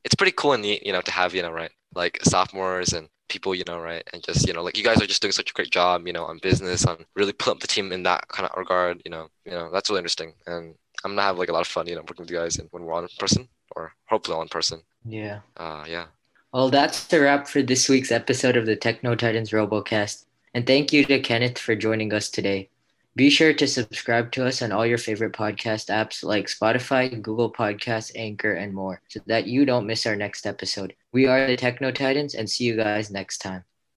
it's 0.04 0.16
pretty 0.16 0.34
cool 0.34 0.54
and 0.54 0.64
neat, 0.64 0.86
you 0.86 0.92
know, 0.92 1.02
to 1.02 1.12
have 1.12 1.34
you 1.34 1.42
know, 1.42 1.52
right, 1.52 1.72
like 1.94 2.20
sophomores 2.24 2.94
and 2.94 3.08
people, 3.30 3.56
you 3.56 3.64
know, 3.68 3.80
right, 3.80 4.08
and 4.14 4.24
just 4.24 4.48
you 4.48 4.54
know, 4.54 4.64
like 4.64 4.78
you 4.78 4.84
guys 4.84 5.02
are 5.02 5.08
just 5.08 5.22
doing 5.22 5.32
such 5.32 5.52
a 5.52 5.54
great 5.54 5.72
job, 5.72 6.08
you 6.08 6.14
know, 6.14 6.26
on 6.26 6.40
business, 6.40 6.86
on 6.86 7.06
really 7.16 7.34
putting 7.34 7.54
up 7.54 7.60
the 7.60 7.68
team 7.68 7.92
in 7.92 8.04
that 8.04 8.28
kind 8.30 8.50
of 8.50 8.58
regard, 8.58 9.02
you 9.06 9.12
know, 9.12 9.30
you 9.46 9.52
know, 9.52 9.70
that's 9.72 9.90
really 9.90 10.00
interesting, 10.00 10.34
and 10.48 10.76
I'm 11.04 11.12
gonna 11.12 11.22
have 11.22 11.38
like 11.38 11.50
a 11.50 11.54
lot 11.54 11.62
of 11.62 11.68
fun, 11.68 11.88
you 11.88 11.96
know, 11.96 12.02
working 12.02 12.24
with 12.24 12.32
you 12.32 12.38
guys 12.38 12.58
and 12.58 12.68
when 12.72 12.84
we're 12.84 12.94
on 12.94 13.08
person 13.20 13.48
or 13.76 13.94
hopefully 14.06 14.38
on 14.38 14.48
person. 14.48 14.82
Yeah. 15.06 15.40
Uh, 15.56 15.86
yeah. 15.88 16.06
Well, 16.52 16.70
that's 16.70 17.06
the 17.06 17.22
wrap 17.22 17.48
for 17.48 17.62
this 17.62 17.90
week's 17.90 18.12
episode 18.12 18.58
of 18.58 18.66
the 18.66 18.76
Techno 18.76 19.14
Titans 19.14 19.52
Robocast. 19.52 20.26
And 20.54 20.66
thank 20.66 20.94
you 20.94 21.04
to 21.06 21.20
Kenneth 21.20 21.60
for 21.60 21.76
joining 21.76 22.14
us 22.14 22.30
today. 22.30 22.70
Be 23.16 23.30
sure 23.30 23.54
to 23.54 23.68
subscribe 23.68 24.34
to 24.34 24.46
us 24.46 24.62
on 24.62 24.74
all 24.74 24.86
your 24.86 24.98
favorite 24.98 25.32
podcast 25.32 25.88
apps 25.88 26.22
like 26.22 26.48
Spotify, 26.48 27.22
Google 27.22 27.52
Podcasts, 27.52 28.12
Anchor, 28.14 28.54
and 28.54 28.74
more 28.74 29.02
so 29.08 29.22
that 29.26 29.48
you 29.48 29.66
don't 29.66 29.88
miss 29.88 30.06
our 30.06 30.18
next 30.18 30.46
episode. 30.46 30.94
We 31.14 31.26
are 31.26 31.48
the 31.48 31.56
Techno 31.56 31.92
Titans 31.92 32.36
and 32.36 32.50
see 32.50 32.66
you 32.66 32.76
guys 32.76 33.10
next 33.10 33.38
time. 33.38 33.64